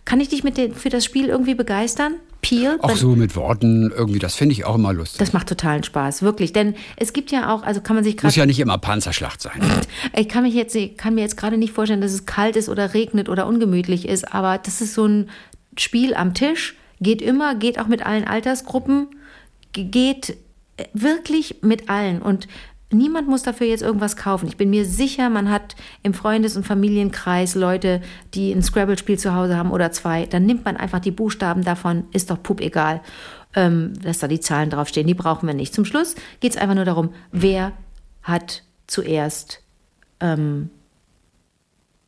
Kann 0.03 0.19
ich 0.19 0.29
dich 0.29 0.43
mit 0.43 0.57
den, 0.57 0.73
für 0.73 0.89
das 0.89 1.05
Spiel 1.05 1.27
irgendwie 1.27 1.55
begeistern? 1.55 2.15
Peel? 2.41 2.77
Auch 2.81 2.95
so 2.95 3.15
mit 3.15 3.35
Worten 3.35 3.91
irgendwie, 3.95 4.17
das 4.17 4.35
finde 4.35 4.53
ich 4.53 4.65
auch 4.65 4.75
immer 4.75 4.91
lustig. 4.93 5.19
Das 5.19 5.31
macht 5.31 5.47
totalen 5.47 5.83
Spaß, 5.83 6.23
wirklich. 6.23 6.51
Denn 6.51 6.73
es 6.97 7.13
gibt 7.13 7.31
ja 7.31 7.53
auch, 7.53 7.61
also 7.61 7.81
kann 7.81 7.95
man 7.95 8.03
sich 8.03 8.17
gerade. 8.17 8.27
Muss 8.27 8.35
ja 8.35 8.47
nicht 8.47 8.59
immer 8.59 8.79
Panzerschlacht 8.79 9.41
sein. 9.41 9.61
ich 10.17 10.27
kann, 10.27 10.43
mich 10.43 10.55
jetzt, 10.55 10.75
kann 10.97 11.13
mir 11.13 11.21
jetzt 11.21 11.37
gerade 11.37 11.57
nicht 11.57 11.71
vorstellen, 11.71 12.01
dass 12.01 12.13
es 12.13 12.25
kalt 12.25 12.55
ist 12.55 12.67
oder 12.67 12.95
regnet 12.95 13.29
oder 13.29 13.45
ungemütlich 13.45 14.07
ist, 14.07 14.33
aber 14.33 14.57
das 14.57 14.81
ist 14.81 14.95
so 14.95 15.05
ein 15.05 15.29
Spiel 15.77 16.15
am 16.15 16.33
Tisch, 16.33 16.75
geht 16.99 17.21
immer, 17.21 17.53
geht 17.55 17.79
auch 17.79 17.87
mit 17.87 18.03
allen 18.03 18.25
Altersgruppen, 18.25 19.07
geht 19.73 20.35
wirklich 20.93 21.57
mit 21.61 21.89
allen. 21.89 22.21
Und 22.21 22.47
Niemand 22.91 23.27
muss 23.27 23.43
dafür 23.43 23.67
jetzt 23.67 23.81
irgendwas 23.81 24.15
kaufen. 24.15 24.47
Ich 24.47 24.57
bin 24.57 24.69
mir 24.69 24.85
sicher, 24.85 25.29
man 25.29 25.49
hat 25.49 25.75
im 26.03 26.13
Freundes- 26.13 26.57
und 26.57 26.65
Familienkreis 26.65 27.55
Leute, 27.55 28.01
die 28.33 28.51
ein 28.51 28.61
Scrabble-Spiel 28.61 29.17
zu 29.17 29.33
Hause 29.33 29.57
haben 29.57 29.71
oder 29.71 29.91
zwei. 29.91 30.25
Dann 30.25 30.45
nimmt 30.45 30.65
man 30.65 30.77
einfach 30.77 30.99
die 30.99 31.11
Buchstaben 31.11 31.63
davon, 31.63 32.03
ist 32.11 32.29
doch 32.31 32.41
pup 32.41 32.61
egal, 32.61 33.01
ähm, 33.55 33.93
dass 34.01 34.19
da 34.19 34.27
die 34.27 34.39
Zahlen 34.39 34.69
draufstehen. 34.69 35.07
Die 35.07 35.13
brauchen 35.13 35.47
wir 35.47 35.53
nicht. 35.53 35.73
Zum 35.73 35.85
Schluss 35.85 36.15
geht 36.39 36.51
es 36.51 36.57
einfach 36.57 36.75
nur 36.75 36.85
darum, 36.85 37.09
wer 37.31 37.73
hat 38.23 38.63
zuerst. 38.87 39.61
Ähm, 40.19 40.69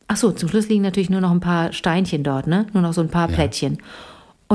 Ach 0.06 0.16
so, 0.16 0.30
zum 0.32 0.48
Schluss 0.48 0.68
liegen 0.68 0.82
natürlich 0.82 1.10
nur 1.10 1.20
noch 1.20 1.30
ein 1.30 1.40
paar 1.40 1.72
Steinchen 1.72 2.22
dort, 2.22 2.46
ne? 2.46 2.66
Nur 2.72 2.82
noch 2.82 2.92
so 2.92 3.00
ein 3.00 3.08
paar 3.08 3.28
ja. 3.30 3.34
Plättchen. 3.34 3.78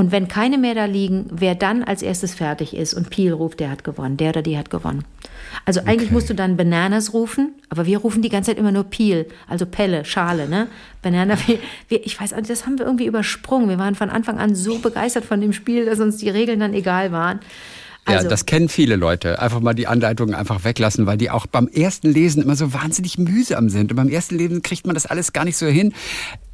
Und 0.00 0.12
wenn 0.12 0.28
keine 0.28 0.56
mehr 0.56 0.74
da 0.74 0.86
liegen, 0.86 1.26
wer 1.30 1.54
dann 1.54 1.84
als 1.84 2.00
erstes 2.00 2.32
fertig 2.32 2.74
ist 2.74 2.94
und 2.94 3.10
Peel 3.10 3.34
ruft, 3.34 3.60
der 3.60 3.70
hat 3.70 3.84
gewonnen, 3.84 4.16
der 4.16 4.30
oder 4.30 4.40
die 4.40 4.56
hat 4.56 4.70
gewonnen. 4.70 5.04
Also 5.66 5.80
eigentlich 5.80 6.04
Okay. 6.08 6.14
musst 6.14 6.30
du 6.30 6.34
dann 6.34 6.56
Bananas 6.56 7.12
rufen, 7.12 7.52
aber 7.68 7.84
wir 7.84 7.98
rufen 7.98 8.22
die 8.22 8.30
ganze 8.30 8.50
Zeit 8.50 8.58
immer 8.58 8.72
nur 8.72 8.84
Peel, 8.84 9.26
also 9.46 9.66
Pelle, 9.66 10.06
Schale, 10.06 10.48
ne? 10.48 10.68
Banana, 11.02 11.36
wir, 11.46 11.58
wir, 11.88 12.06
ich 12.06 12.18
weiß, 12.18 12.34
das 12.48 12.64
haben 12.64 12.78
wir 12.78 12.86
irgendwie 12.86 13.04
übersprungen. 13.04 13.68
Wir 13.68 13.76
waren 13.76 13.94
von 13.94 14.08
Anfang 14.08 14.38
an 14.38 14.54
so 14.54 14.78
begeistert 14.78 15.26
von 15.26 15.38
dem 15.42 15.52
Spiel, 15.52 15.84
dass 15.84 16.00
uns 16.00 16.16
die 16.16 16.30
Regeln 16.30 16.60
dann 16.60 16.72
egal 16.72 17.12
waren. 17.12 17.40
Also, 18.06 18.24
ja, 18.24 18.30
das 18.30 18.46
kennen 18.46 18.70
viele 18.70 18.96
Leute. 18.96 19.38
Einfach 19.38 19.60
mal 19.60 19.74
die 19.74 19.86
Anleitungen 19.86 20.34
einfach 20.34 20.64
weglassen, 20.64 21.04
weil 21.04 21.18
die 21.18 21.28
auch 21.28 21.44
beim 21.46 21.68
ersten 21.68 22.10
Lesen 22.10 22.42
immer 22.42 22.56
so 22.56 22.72
wahnsinnig 22.72 23.18
mühsam 23.18 23.68
sind. 23.68 23.92
Und 23.92 23.96
beim 23.96 24.08
ersten 24.08 24.38
Lesen 24.38 24.62
kriegt 24.62 24.86
man 24.86 24.94
das 24.94 25.04
alles 25.04 25.34
gar 25.34 25.44
nicht 25.44 25.58
so 25.58 25.66
hin. 25.66 25.92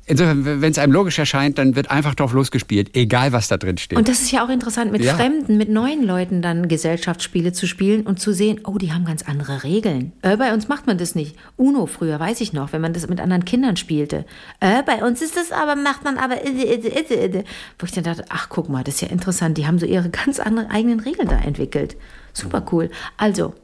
Insofern, 0.09 0.45
wenn 0.45 0.71
es 0.71 0.79
einem 0.79 0.93
logisch 0.93 1.19
erscheint, 1.19 1.59
dann 1.59 1.75
wird 1.75 1.91
einfach 1.91 2.15
drauf 2.15 2.33
losgespielt, 2.33 2.97
egal 2.97 3.33
was 3.33 3.49
da 3.49 3.57
drin 3.57 3.77
steht. 3.77 3.99
Und 3.99 4.07
das 4.07 4.21
ist 4.21 4.31
ja 4.31 4.45
auch 4.45 4.49
interessant, 4.49 4.93
mit 4.93 5.03
Ja. 5.03 5.15
Fremden, 5.15 5.57
mit 5.57 5.69
neuen 5.69 6.05
Leuten 6.05 6.43
dann 6.43 6.69
Gesellschaftsspiele 6.69 7.53
zu 7.53 7.67
spielen 7.67 8.07
und 8.07 8.21
zu 8.21 8.33
sehen, 8.33 8.61
oh, 8.65 8.79
die 8.79 8.93
haben 8.93 9.05
ganz 9.05 9.23
andere 9.23 9.65
Regeln. 9.65 10.13
Äh, 10.23 10.37
bei 10.37 10.55
uns 10.55 10.69
macht 10.69 10.87
man 10.87 10.97
das 10.97 11.17
nicht. 11.17 11.35
Uno 11.57 11.87
früher, 11.87 12.21
weiß 12.21 12.41
ich 12.41 12.53
noch, 12.53 12.73
wenn 12.73 12.81
man 12.81 12.93
das 12.93 13.09
mit 13.09 13.21
anderen 13.21 13.45
Kindern 13.45 13.77
spielte. 13.77 14.25
Äh, 14.61 14.85
bei 14.85 15.05
uns 15.05 15.23
ist 15.23 15.37
das 15.37 15.51
aber, 15.51 15.75
macht 15.75 16.05
man 16.05 16.19
aber, 16.19 16.45
äh, 16.45 16.51
äh, 16.51 17.39
äh, 17.39 17.45
wo 17.79 17.87
ich 17.87 17.93
dann 17.93 18.05
dachte, 18.05 18.25
ach, 18.29 18.49
guck 18.49 18.69
mal, 18.69 18.85
das 18.85 18.97
ist 18.97 19.01
ja 19.01 19.09
interessant. 19.09 19.59
Die 19.59 19.67
haben 19.67 19.81
so 19.81 19.87
ihre 19.87 20.09
ganz 20.25 20.39
anderen 20.39 20.71
eigenen 20.71 21.01
Regeln 21.01 21.29
da 21.29 21.39
entwickelt. 21.39 21.97
Super 22.33 22.65
cool. 22.71 22.91
Also, 23.17 23.55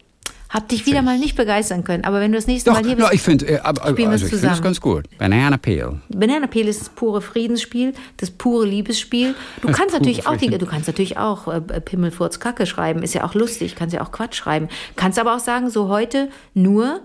hab 0.53 0.69
dich 0.69 0.85
wieder 0.85 1.01
mal 1.01 1.19
nicht 1.19 1.35
begeistern 1.35 1.83
können, 1.83 2.05
aber 2.05 2.21
wenn 2.21 2.31
du 2.31 2.37
das 2.37 2.47
nächste 2.47 2.71
Doch, 2.71 2.77
Mal 2.77 2.87
hier 2.87 2.97
bist, 2.97 3.13
ich 3.13 3.23
finde 3.23 3.47
äh, 3.49 3.55
wir 3.55 3.65
also 3.65 4.27
ich 4.27 4.31
finde 4.31 4.49
es 4.49 4.63
ganz 4.63 4.81
gut. 4.81 5.07
Banana 5.19 5.57
Peel. 5.57 6.01
Banana 6.11 6.47
Peel 6.47 6.69
ist 6.69 6.81
das 6.81 6.89
pure 6.91 7.23
Friedensspiel, 7.23 7.95
das 8.19 8.31
pure 8.31 8.67
Liebesspiel. 8.67 9.35
Du 9.63 9.69
kannst 9.69 9.89
pure 9.89 9.99
natürlich 9.99 10.27
auch 10.27 10.37
die, 10.37 10.49
du 10.49 10.67
kannst 10.67 10.87
natürlich 10.87 11.17
auch 11.17 11.49
äh, 11.49 11.61
Pimmel, 11.61 12.11
Furz, 12.11 12.39
Kacke 12.39 12.67
schreiben, 12.67 13.03
ist 13.03 13.15
ja 13.15 13.25
auch 13.25 13.35
lustig, 13.35 13.75
kannst 13.77 13.95
ja 13.95 14.03
auch 14.03 14.13
Quatsch 14.13 14.35
schreiben. 14.35 14.69
Kannst 14.95 15.19
aber 15.19 15.35
auch 15.35 15.41
sagen, 15.41 15.71
so 15.71 15.89
heute 15.89 16.29
nur 16.53 17.01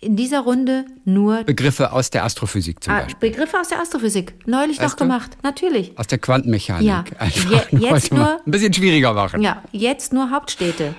in 0.00 0.16
dieser 0.16 0.40
Runde 0.40 0.84
nur 1.04 1.44
Begriffe 1.44 1.92
aus 1.92 2.10
der 2.10 2.24
Astrophysik 2.24 2.82
zum 2.82 2.92
ah, 2.92 3.02
Beispiel. 3.02 3.30
Begriffe 3.30 3.58
aus 3.60 3.68
der 3.68 3.80
Astrophysik. 3.80 4.34
Neulich 4.46 4.78
doch 4.78 4.96
gemacht, 4.96 5.36
natürlich. 5.42 5.96
Aus 5.98 6.06
der 6.06 6.18
Quantenmechanik. 6.18 6.86
Ja. 6.86 7.04
Einfach 7.18 7.70
Je- 7.70 7.78
jetzt 7.78 8.12
nur- 8.12 8.40
ein 8.44 8.50
bisschen 8.50 8.72
schwieriger 8.72 9.12
machen. 9.12 9.42
Ja, 9.42 9.62
jetzt 9.72 10.12
nur 10.12 10.30
Hauptstädte. 10.30 10.94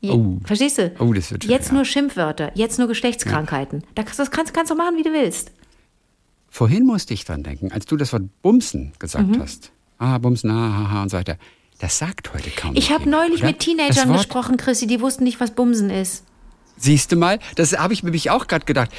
Je, 0.00 0.10
Oh. 0.10 0.38
Verstehst 0.44 0.78
du? 0.78 0.92
Oh, 0.98 1.12
das 1.12 1.30
wird 1.30 1.44
schwer, 1.44 1.56
Jetzt 1.56 1.72
nur 1.72 1.84
Schimpfwörter, 1.84 2.52
jetzt 2.54 2.78
nur 2.78 2.88
Geschlechtskrankheiten. 2.88 3.82
Da 3.94 4.02
kannst, 4.02 4.18
das 4.18 4.30
kannst, 4.30 4.54
kannst 4.54 4.70
du 4.70 4.74
machen, 4.74 4.96
wie 4.96 5.02
du 5.02 5.12
willst. 5.12 5.52
Vorhin 6.48 6.84
musste 6.86 7.14
ich 7.14 7.24
dran 7.24 7.42
denken, 7.42 7.70
als 7.70 7.84
du 7.86 7.96
das 7.96 8.12
Wort 8.12 8.24
Bumsen 8.42 8.92
gesagt 8.98 9.28
Mhm. 9.28 9.40
hast. 9.40 9.72
Ah, 9.98 10.18
Bumsen, 10.18 10.50
ah, 10.50 10.54
ha, 10.78 10.90
ha 10.90 11.02
und 11.02 11.10
so 11.10 11.18
weiter. 11.18 11.36
Das 11.78 11.98
sagt 11.98 12.32
heute 12.34 12.50
kaum 12.50 12.72
Ich 12.74 12.90
habe 12.92 13.08
neulich 13.08 13.38
oder? 13.40 13.48
mit 13.48 13.58
Teenagern 13.60 14.12
gesprochen, 14.12 14.56
Chrissy, 14.56 14.86
die 14.86 15.00
wussten 15.00 15.24
nicht, 15.24 15.38
was 15.40 15.52
Bumsen 15.52 15.90
ist. 15.90 16.24
Siehst 16.76 17.12
du 17.12 17.16
mal, 17.16 17.38
das 17.56 17.76
habe 17.78 17.92
ich 17.92 18.02
mich 18.02 18.30
auch 18.30 18.46
gerade 18.46 18.64
gedacht. 18.64 18.90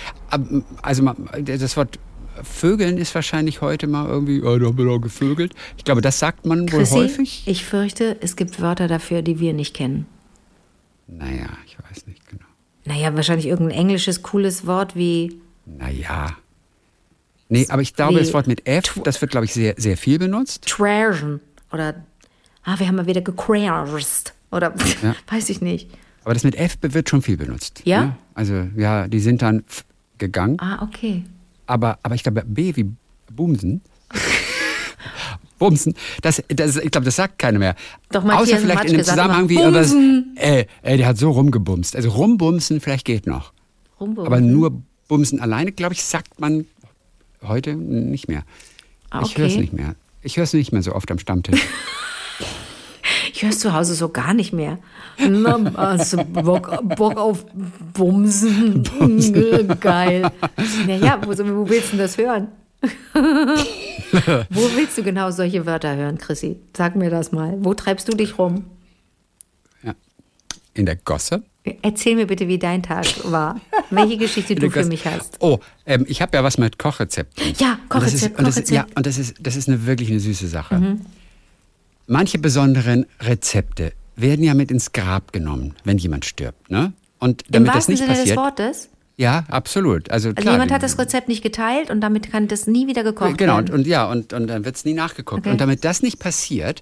Also 0.84 1.12
das 1.44 1.78
Wort 1.78 2.00
Vögeln 2.44 2.98
ist 2.98 3.14
wahrscheinlich 3.14 3.62
heute 3.62 3.88
mal 3.88 4.08
irgendwie, 4.08 4.42
oh, 4.42 4.58
da 4.58 4.68
haben 4.68 4.78
wir 4.78 4.86
doch 4.86 5.00
gevögelt. 5.00 5.54
Ich 5.78 5.84
glaube, 5.84 6.02
das 6.02 6.18
sagt 6.20 6.46
man 6.46 6.62
wohl 6.72 6.80
Chrissy, 6.80 6.96
häufig. 6.96 7.44
ich 7.46 7.66
fürchte, 7.66 8.18
es 8.22 8.36
gibt 8.36 8.62
Wörter 8.62 8.88
dafür, 8.88 9.22
die 9.22 9.40
wir 9.40 9.54
nicht 9.54 9.76
kennen. 9.76 10.06
Naja, 11.12 11.50
ich 11.66 11.78
weiß 11.78 12.08
nicht 12.08 12.28
genau. 12.28 12.46
Naja, 12.86 13.14
wahrscheinlich 13.16 13.48
irgendein 13.48 13.78
englisches, 13.78 14.24
cooles 14.24 14.66
Wort 14.66 14.96
wie 14.96 15.40
Naja. 15.66 16.38
Nee, 17.50 17.68
aber 17.70 17.82
ich 17.82 17.94
glaube, 17.94 18.18
das 18.18 18.34
Wort 18.34 18.48
mit 18.48 18.66
F, 18.66 19.00
das 19.04 19.20
wird, 19.20 19.32
glaube 19.32 19.46
ich, 19.46 19.54
sehr, 19.54 19.76
sehr 19.78 19.98
viel 19.98 20.18
benutzt. 20.18 20.66
Trashen 20.66 21.42
oder 21.72 22.06
ah, 22.64 22.80
wir 22.80 22.88
haben 22.88 22.96
mal 22.96 23.08
wieder 23.08 23.22
gecrashed 23.22 24.34
oder 24.52 24.74
Ja. 25.04 25.16
weiß 25.30 25.50
ich 25.50 25.62
nicht. 25.62 25.90
Aber 26.24 26.34
das 26.34 26.44
mit 26.44 26.56
F 26.56 26.78
wird 26.82 27.10
schon 27.10 27.22
viel 27.22 27.36
benutzt. 27.36 27.82
Ja? 27.84 28.06
ne? 28.06 28.18
Also, 28.36 28.68
ja, 28.78 29.08
die 29.08 29.20
sind 29.20 29.42
dann 29.42 29.66
gegangen. 30.18 30.58
Ah, 30.60 30.82
okay. 30.84 31.24
Aber, 31.66 32.00
aber 32.04 32.16
ich 32.16 32.24
glaube, 32.24 32.44
B 32.46 32.76
wie 32.76 32.90
Bumsen. 33.30 33.82
Bumsen, 35.62 35.94
das, 36.22 36.44
das, 36.50 36.76
ich 36.78 36.92
glaube, 36.92 37.06
das 37.06 37.16
sagt 37.16 37.38
keiner 37.40 37.60
mehr. 37.60 37.76
Doch, 38.12 38.24
Matthias 38.24 38.50
Außer 38.50 38.58
vielleicht 38.58 38.76
Matsch 38.80 38.86
in 38.88 38.92
dem 38.94 38.98
gesagt 38.98 39.18
Zusammenhang 39.20 39.50
wie, 39.50 39.56
Bumsen. 39.56 40.36
äh, 40.36 40.66
äh, 40.82 40.98
der 40.98 41.08
hat 41.08 41.18
so 41.18 41.30
rumgebumst. 41.32 41.96
Also 41.96 42.10
rumbumsen 42.10 42.82
vielleicht 42.82 43.06
geht 43.06 43.28
noch. 43.28 43.54
Rumbumsen. 44.00 44.26
Aber 44.26 44.42
nur 44.42 44.82
Bumsen 45.08 45.40
alleine, 45.40 45.72
glaube 45.72 45.94
ich, 45.94 46.04
sagt 46.04 46.40
man 46.40 46.66
heute 47.44 47.76
nicht 47.76 48.28
mehr. 48.28 48.44
Ah, 49.12 49.22
Ich 49.24 49.38
höre 49.38 49.46
es 49.46 49.54
okay. 49.54 49.62
nicht 49.62 49.74
mehr. 49.74 49.96
Ich 50.24 50.38
höre 50.38 50.44
es 50.46 50.54
nicht 50.54 50.72
mehr 50.72 50.82
so 50.82 50.94
oft 50.96 51.10
am 51.12 51.20
Stammtisch. 51.20 51.62
Ich 53.34 53.44
höre 53.44 53.50
es 53.50 53.60
zu 53.60 53.74
Hause 53.74 53.96
so 53.96 54.10
gar 54.10 54.34
nicht 54.34 54.54
mehr. 54.54 54.78
Also 55.74 56.18
Bock, 56.24 56.80
Bock 56.96 57.18
auf 57.18 57.46
Bumsen. 57.94 58.84
Geil. 59.80 60.32
Naja, 60.86 61.20
wo, 61.26 61.30
wo 61.32 61.70
willst 61.70 61.88
du 61.88 61.98
denn 61.98 62.06
das 62.06 62.18
hören? 62.18 62.50
wo 63.14 64.62
willst 64.76 64.98
du 64.98 65.04
genau 65.04 65.32
solche 65.32 65.66
Wörter 65.66 65.96
hören, 65.96 66.18
Chrissy? 66.18 66.58
Sag 66.76 66.96
mir 66.96 67.10
das 67.10 67.32
mal. 67.32 67.56
Wo 67.60 67.74
treibst 67.74 68.08
du 68.08 68.16
dich 68.16 68.38
rum? 68.38 68.66
ja. 69.84 69.94
In 70.74 70.86
der 70.86 70.96
Gosse. 70.96 71.44
Erzähl 71.84 72.16
mir 72.16 72.26
bitte, 72.26 72.48
wie 72.48 72.58
dein 72.58 72.82
Tag 72.82 73.06
war. 73.32 73.62
Welche 73.92 74.18
Geschichte 74.18 74.56
du 74.56 74.62
der 74.62 74.72
für 74.72 74.86
mich 74.86 75.06
hast. 75.06 75.38
Oh, 75.42 75.60
ähm, 75.86 76.06
ich 76.08 76.20
habe 76.22 76.36
ja 76.36 76.44
was 76.44 76.58
mit 76.58 76.80
Kochrezepten. 76.80 77.54
Ja, 77.60 77.78
Und 77.90 78.02
das 78.04 78.14
ist- 78.16 78.22
Kochrezept, 78.22 78.40
und 78.40 78.48
das 78.48 78.58
ist, 78.58 78.70
Ja, 78.72 78.82
Kochrezept. 78.82 78.98
und 78.98 79.06
das 79.06 79.18
ist, 79.20 79.36
das 79.40 79.56
ist 79.56 79.68
eine 79.68 79.86
wirklich 79.86 80.10
eine 80.10 80.20
süße 80.20 80.48
Sache. 80.48 80.80
Mhm. 80.80 81.02
Manche 82.08 82.40
besonderen 82.40 83.06
Rezepte 83.20 83.94
werden 84.16 84.44
ja 84.44 84.56
mit 84.56 84.72
ins 84.72 84.92
Grab 84.92 85.32
genommen, 85.34 85.76
wenn 85.84 86.00
jemand 86.00 86.26
stirbt. 86.26 86.72
Ne? 86.72 86.94
Und 87.20 87.44
Im 87.44 87.52
damit 87.52 87.68
das 87.70 87.76
wahrsten 87.76 87.94
nicht 87.94 88.00
Sinne 88.02 88.12
des 88.14 88.20
passiert. 88.22 88.38
Wortes. 88.38 88.90
Ja, 89.18 89.44
absolut. 89.50 90.10
Also, 90.10 90.30
Also 90.30 90.42
klar, 90.42 90.54
jemand 90.54 90.72
hat 90.72 90.84
das 90.84 90.98
Rezept 90.98 91.28
nicht 91.28 91.44
geteilt 91.44 91.90
und 91.92 92.02
damit 92.02 92.32
kann 92.32 92.48
das 92.48 92.66
nie 92.68 92.88
wieder 92.88 93.04
gekocht 93.04 93.38
Genau, 93.38 93.58
und, 93.58 93.70
werden. 93.70 93.80
und 93.82 93.88
ja, 93.88 94.10
und, 94.10 94.34
und 94.34 94.48
dann 94.48 94.66
wird 94.66 94.76
es 94.76 94.86
nie 94.86 94.94
nachgeguckt. 94.94 95.42
Okay. 95.42 95.52
Und 95.52 95.62
damit 95.62 95.84
das 95.86 96.02
nicht 96.02 96.20
passiert, 96.20 96.82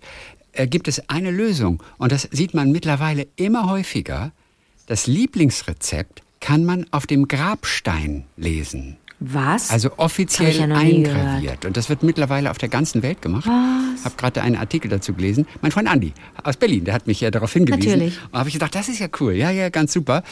äh, 0.53 0.67
gibt 0.67 0.87
es 0.87 1.09
eine 1.09 1.31
Lösung. 1.31 1.83
Und 1.97 2.11
das 2.11 2.27
sieht 2.31 2.53
man 2.53 2.71
mittlerweile 2.71 3.27
immer 3.35 3.69
häufiger. 3.69 4.31
Das 4.87 5.05
Lieblingsrezept 5.07 6.21
kann 6.39 6.65
man 6.65 6.85
auf 6.91 7.05
dem 7.07 7.27
Grabstein 7.27 8.25
lesen. 8.37 8.97
Was? 9.19 9.69
Also 9.69 9.91
offiziell 9.97 10.55
ja 10.55 10.63
eingraviert. 10.63 11.65
Und 11.65 11.75
das 11.75 11.89
wird 11.89 12.03
mittlerweile 12.03 12.49
auf 12.51 12.57
der 12.57 12.69
ganzen 12.69 13.03
Welt 13.03 13.21
gemacht. 13.21 13.45
Ich 13.97 14.05
habe 14.05 14.15
gerade 14.15 14.41
einen 14.41 14.55
Artikel 14.55 14.89
dazu 14.89 15.13
gelesen. 15.13 15.45
Mein 15.61 15.71
Freund 15.71 15.89
Andi 15.89 16.13
aus 16.41 16.55
Berlin, 16.55 16.85
der 16.85 16.93
hat 16.93 17.05
mich 17.05 17.19
ja 17.19 17.29
darauf 17.29 17.51
hingewiesen. 17.51 17.89
Natürlich. 17.89 18.19
Und 18.31 18.39
habe 18.39 18.47
ich 18.47 18.53
gedacht, 18.53 18.73
das 18.75 18.87
ist 18.87 18.99
ja 18.99 19.07
cool. 19.19 19.33
Ja, 19.33 19.51
ja, 19.51 19.69
ganz 19.69 19.91
super. 19.91 20.23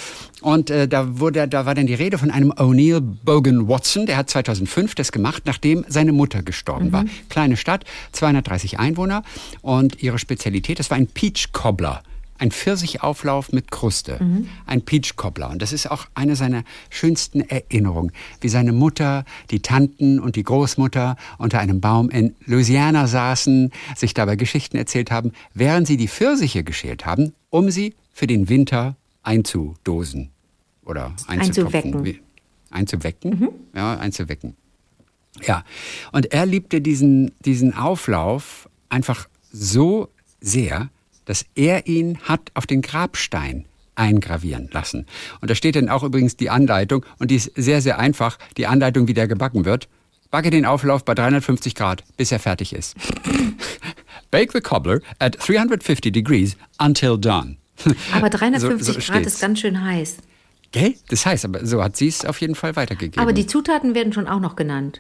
Und 0.42 0.70
äh, 0.70 0.88
da, 0.88 1.20
wurde, 1.20 1.50
da 1.50 1.66
war 1.66 1.76
dann 1.76 1.86
die 1.86 1.96
Rede 1.96 2.18
von 2.18 2.32
einem 2.32 2.52
O'Neill 2.54 3.02
Bogan 3.02 3.68
Watson. 3.68 4.06
Der 4.06 4.16
hat 4.16 4.30
2005 4.30 4.96
das 4.96 5.12
gemacht, 5.12 5.44
nachdem 5.46 5.84
seine 5.90 6.14
Mutter 6.14 6.42
gestorben 6.42 6.94
war. 6.94 7.04
Kleine 7.30 7.58
Stadt, 7.58 7.84
230 8.14 8.80
Einwohner. 8.80 9.24
Und 9.62 10.02
ihre 10.02 10.18
Spezialität, 10.18 10.80
das 10.80 10.90
war 10.90 10.98
ein 10.98 11.08
Peach 11.08 11.52
Cobbler. 11.52 12.04
Ein 12.38 12.52
Pfirsichauflauf 12.52 13.52
mit 13.52 13.72
Kruste. 13.72 14.20
Ein 14.66 14.82
Peach 14.84 15.16
Cobbler. 15.16 15.50
Und 15.50 15.62
das 15.62 15.74
ist 15.74 15.90
auch 15.90 16.06
eine 16.14 16.36
seiner 16.36 16.64
schönsten 16.90 17.42
Erinnerungen. 17.42 18.12
Wie 18.42 18.50
seine 18.50 18.74
Mutter, 18.74 19.26
die 19.50 19.62
Tanten 19.62 20.20
und 20.20 20.36
die 20.36 20.44
Großmutter 20.44 21.16
unter 21.38 21.60
einem 21.60 21.82
Baum 21.82 22.10
in 22.10 22.36
Louisiana 22.46 23.08
saßen, 23.08 23.72
sich 23.96 24.14
dabei 24.14 24.36
Geschichten 24.36 24.78
erzählt 24.78 25.12
haben, 25.12 25.32
während 25.54 25.88
sie 25.88 25.98
die 25.98 26.08
Pfirsiche 26.08 26.64
geschält 26.64 27.06
haben, 27.06 27.34
um 27.50 27.72
sie 27.72 27.96
für 28.14 28.28
den 28.28 28.50
Winter 28.50 28.96
einzudosen. 29.24 30.30
Oder 30.86 31.14
einzutopfen. 31.28 31.94
Einzuwecken. 31.94 32.20
Einzuwecken? 32.70 33.50
Ja, 33.76 33.98
einzuwecken. 33.98 34.56
Ja, 35.46 35.64
und 36.12 36.34
er 36.34 36.46
liebte 36.46 36.82
diesen, 36.82 37.32
diesen 37.46 37.76
Auflauf 37.76 38.70
einfach 38.90 39.28
so 39.52 40.10
sehr, 40.40 40.90
dass 41.28 41.46
er 41.56 41.86
ihn 41.88 42.18
hat 42.24 42.50
auf 42.56 42.66
den 42.66 42.82
Grabstein 42.82 43.66
eingravieren 43.96 44.70
lassen. 44.72 45.06
Und 45.42 45.50
da 45.52 45.56
steht 45.56 45.76
dann 45.76 45.90
auch 45.90 46.04
übrigens 46.04 46.36
die 46.36 46.50
Anleitung, 46.50 47.06
und 47.20 47.30
die 47.32 47.36
ist 47.36 47.52
sehr, 47.56 47.82
sehr 47.82 48.00
einfach, 48.00 48.38
die 48.58 48.68
Anleitung, 48.68 49.08
wie 49.08 49.14
der 49.14 49.28
gebacken 49.28 49.64
wird. 49.66 49.88
Backe 50.32 50.50
den 50.50 50.66
Auflauf 50.66 51.06
bei 51.06 51.14
350 51.16 51.74
Grad, 51.76 52.04
bis 52.18 52.32
er 52.32 52.40
fertig 52.40 52.74
ist. 52.74 52.96
Bake 54.32 54.52
the 54.52 54.60
cobbler 54.62 55.00
at 55.20 55.38
350 55.40 56.12
degrees 56.12 56.58
until 56.80 57.18
done. 57.18 57.58
Aber 58.14 58.30
350 58.30 58.86
So- 58.86 58.92
so 58.94 59.00
Grad 59.00 59.04
steht's. 59.22 59.34
ist 59.36 59.42
ganz 59.42 59.60
schön 59.60 59.82
heiß. 59.84 60.18
Gell? 60.74 60.96
Das 61.10 61.26
heißt, 61.26 61.46
aber 61.46 61.66
so 61.66 61.82
hat 61.82 61.96
sie 61.96 62.10
es 62.10 62.26
auf 62.26 62.42
jeden 62.42 62.54
Fall 62.56 62.76
weitergegeben. 62.76 63.22
Aber 63.22 63.32
die 63.32 63.48
Zutaten 63.48 63.96
werden 63.96 64.12
schon 64.12 64.28
auch 64.28 64.42
noch 64.42 64.58
genannt. 64.58 65.00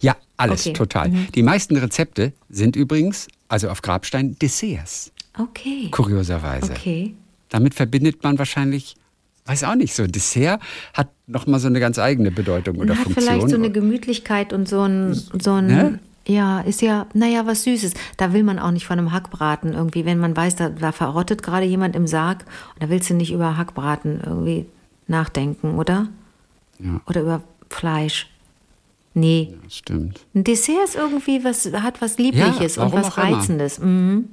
Ja, 0.00 0.16
alles, 0.36 0.62
Okay. 0.62 0.70
Mhm. 0.70 0.74
total. 0.74 1.10
Die 1.36 1.42
meisten 1.44 1.76
Rezepte 1.76 2.32
sind 2.48 2.74
übrigens, 2.74 3.28
also 3.46 3.68
auf 3.68 3.80
Grabstein, 3.80 4.36
Desserts, 4.40 5.12
Okay. 5.38 5.88
kurioserweise. 5.90 6.72
Okay. 6.72 7.14
Damit 7.48 7.74
verbindet 7.74 8.22
man 8.22 8.38
wahrscheinlich, 8.38 8.96
weiß 9.46 9.64
auch 9.64 9.74
nicht, 9.74 9.94
so 9.94 10.04
ein 10.04 10.12
Dessert 10.12 10.60
hat 10.92 11.08
nochmal 11.26 11.60
so 11.60 11.66
eine 11.66 11.80
ganz 11.80 11.98
eigene 11.98 12.30
Bedeutung 12.30 12.76
oder 12.78 12.94
hat 12.96 13.04
Funktion. 13.04 13.24
vielleicht 13.24 13.48
so 13.48 13.56
eine 13.56 13.70
Gemütlichkeit 13.70 14.52
und 14.52 14.68
so 14.68 14.82
ein, 14.82 15.14
so 15.14 15.52
ein 15.52 15.66
Ne? 15.66 15.98
Ja, 16.26 16.60
ist 16.60 16.80
ja, 16.80 17.06
naja, 17.12 17.44
was 17.46 17.64
Süßes. 17.64 17.92
Da 18.16 18.32
will 18.32 18.44
man 18.44 18.58
auch 18.58 18.70
nicht 18.70 18.86
von 18.86 18.98
einem 18.98 19.12
Hackbraten 19.12 19.74
irgendwie, 19.74 20.06
wenn 20.06 20.18
man 20.18 20.34
weiß, 20.34 20.56
da, 20.56 20.70
da 20.70 20.90
verrottet 20.90 21.42
gerade 21.42 21.66
jemand 21.66 21.94
im 21.96 22.06
Sarg, 22.06 22.46
und 22.74 22.82
da 22.82 22.88
willst 22.88 23.10
du 23.10 23.14
nicht 23.14 23.30
über 23.30 23.58
Hackbraten 23.58 24.22
irgendwie 24.24 24.64
nachdenken, 25.06 25.74
oder? 25.74 26.08
Ja. 26.78 27.00
Oder 27.06 27.20
über 27.20 27.42
Fleisch. 27.68 28.30
Nee. 29.12 29.50
Ja, 29.52 29.70
stimmt. 29.70 30.24
Ein 30.34 30.44
Dessert 30.44 30.84
ist 30.84 30.96
irgendwie 30.96 31.44
was, 31.44 31.70
hat 31.72 32.00
was 32.00 32.16
Liebliches 32.16 32.76
Ja, 32.76 32.84
und 32.84 32.94
was. 32.94 33.18
Reizendes. 33.18 33.78
Mhm. 33.78 34.28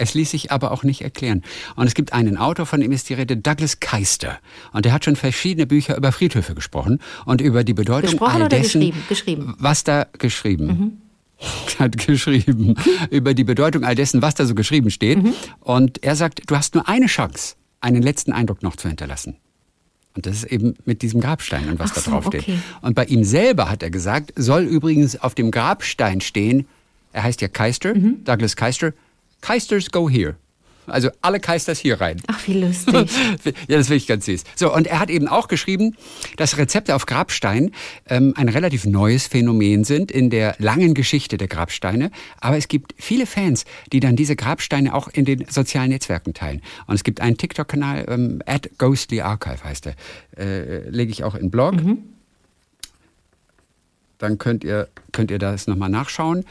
Es 0.00 0.14
ließ 0.14 0.30
sich 0.30 0.50
aber 0.50 0.70
auch 0.72 0.82
nicht 0.82 1.02
erklären. 1.02 1.42
Und 1.76 1.86
es 1.86 1.94
gibt 1.94 2.12
einen 2.12 2.36
Autor, 2.38 2.66
von 2.66 2.80
dem 2.80 2.90
ist 2.90 3.08
die 3.08 3.14
Rede, 3.14 3.36
Douglas 3.36 3.80
Keister. 3.80 4.38
Und 4.72 4.84
der 4.86 4.92
hat 4.92 5.04
schon 5.04 5.14
verschiedene 5.16 5.66
Bücher 5.66 5.96
über 5.96 6.10
Friedhöfe 6.12 6.54
gesprochen 6.54 7.00
und 7.26 7.40
über 7.40 7.64
die 7.64 7.74
Bedeutung 7.74 8.10
Gesprochen 8.12 8.42
all 8.42 8.48
dessen, 8.48 8.80
geschrieben? 8.80 9.02
Geschrieben. 9.08 9.54
was 9.58 9.84
da 9.84 10.06
geschrieben. 10.18 11.02
Hat 11.78 11.96
geschrieben 11.96 12.74
über 13.10 13.32
die 13.32 13.44
Bedeutung 13.44 13.82
all 13.84 13.94
dessen, 13.94 14.20
was 14.20 14.34
da 14.34 14.44
so 14.44 14.54
geschrieben 14.54 14.90
steht. 14.90 15.18
Und 15.60 16.02
er 16.02 16.14
sagt, 16.14 16.42
du 16.50 16.54
hast 16.56 16.74
nur 16.74 16.86
eine 16.86 17.06
Chance, 17.06 17.54
einen 17.80 18.02
letzten 18.02 18.32
Eindruck 18.32 18.62
noch 18.62 18.76
zu 18.76 18.88
hinterlassen. 18.88 19.36
Und 20.14 20.26
das 20.26 20.36
ist 20.38 20.44
eben 20.52 20.74
mit 20.84 21.00
diesem 21.02 21.20
Grabstein 21.20 21.68
und 21.70 21.78
was 21.78 21.92
Ach 21.92 21.94
da 21.94 22.00
so, 22.02 22.10
drauf 22.10 22.26
steht. 22.26 22.42
okay. 22.42 22.58
Und 22.82 22.94
bei 22.94 23.04
ihm 23.06 23.24
selber 23.24 23.70
hat 23.70 23.82
er 23.82 23.90
gesagt, 23.90 24.32
soll 24.36 24.64
übrigens 24.64 25.18
auf 25.18 25.34
dem 25.34 25.50
Grabstein 25.50 26.20
stehen, 26.20 26.66
er 27.12 27.22
heißt 27.22 27.40
ja 27.40 27.48
Keister, 27.48 27.94
Mhm. 27.94 28.22
Douglas 28.24 28.54
Keister, 28.56 28.92
Keisters 29.40 29.90
go 29.90 30.08
here. 30.08 30.36
Also 30.90 31.10
alle 31.22 31.40
Keisters 31.40 31.78
hier 31.78 32.00
rein. 32.00 32.20
Ach, 32.26 32.46
wie 32.46 32.60
lustig. 32.60 32.94
Ja, 33.68 33.76
das 33.76 33.86
finde 33.86 33.96
ich 33.96 34.06
ganz 34.06 34.26
süß. 34.26 34.44
So, 34.56 34.74
und 34.74 34.86
er 34.86 34.98
hat 34.98 35.10
eben 35.10 35.28
auch 35.28 35.48
geschrieben, 35.48 35.96
dass 36.36 36.58
Rezepte 36.58 36.94
auf 36.94 37.06
Grabstein 37.06 37.72
ähm, 38.08 38.34
ein 38.36 38.48
relativ 38.48 38.84
neues 38.84 39.26
Phänomen 39.26 39.84
sind 39.84 40.10
in 40.10 40.30
der 40.30 40.56
langen 40.58 40.94
Geschichte 40.94 41.36
der 41.36 41.48
Grabsteine. 41.48 42.10
Aber 42.40 42.56
es 42.56 42.68
gibt 42.68 42.94
viele 42.98 43.26
Fans, 43.26 43.64
die 43.92 44.00
dann 44.00 44.16
diese 44.16 44.36
Grabsteine 44.36 44.94
auch 44.94 45.08
in 45.08 45.24
den 45.24 45.46
sozialen 45.48 45.90
Netzwerken 45.90 46.34
teilen. 46.34 46.62
Und 46.86 46.96
es 46.96 47.04
gibt 47.04 47.20
einen 47.20 47.36
TikTok-Kanal, 47.36 48.06
ähm, 48.08 48.42
at 48.46 48.70
Ghostly 48.78 49.20
Archive 49.20 49.62
heißt 49.62 49.86
der. 49.86 49.94
Äh, 50.36 50.88
Lege 50.90 51.12
ich 51.12 51.24
auch 51.24 51.34
in 51.34 51.50
Blog. 51.50 51.74
Dann 54.18 54.38
könnt 54.38 54.64
ihr, 54.64 54.88
könnt 55.12 55.30
ihr 55.30 55.38
das 55.38 55.66
nochmal 55.66 55.90
nachschauen. 55.90 56.44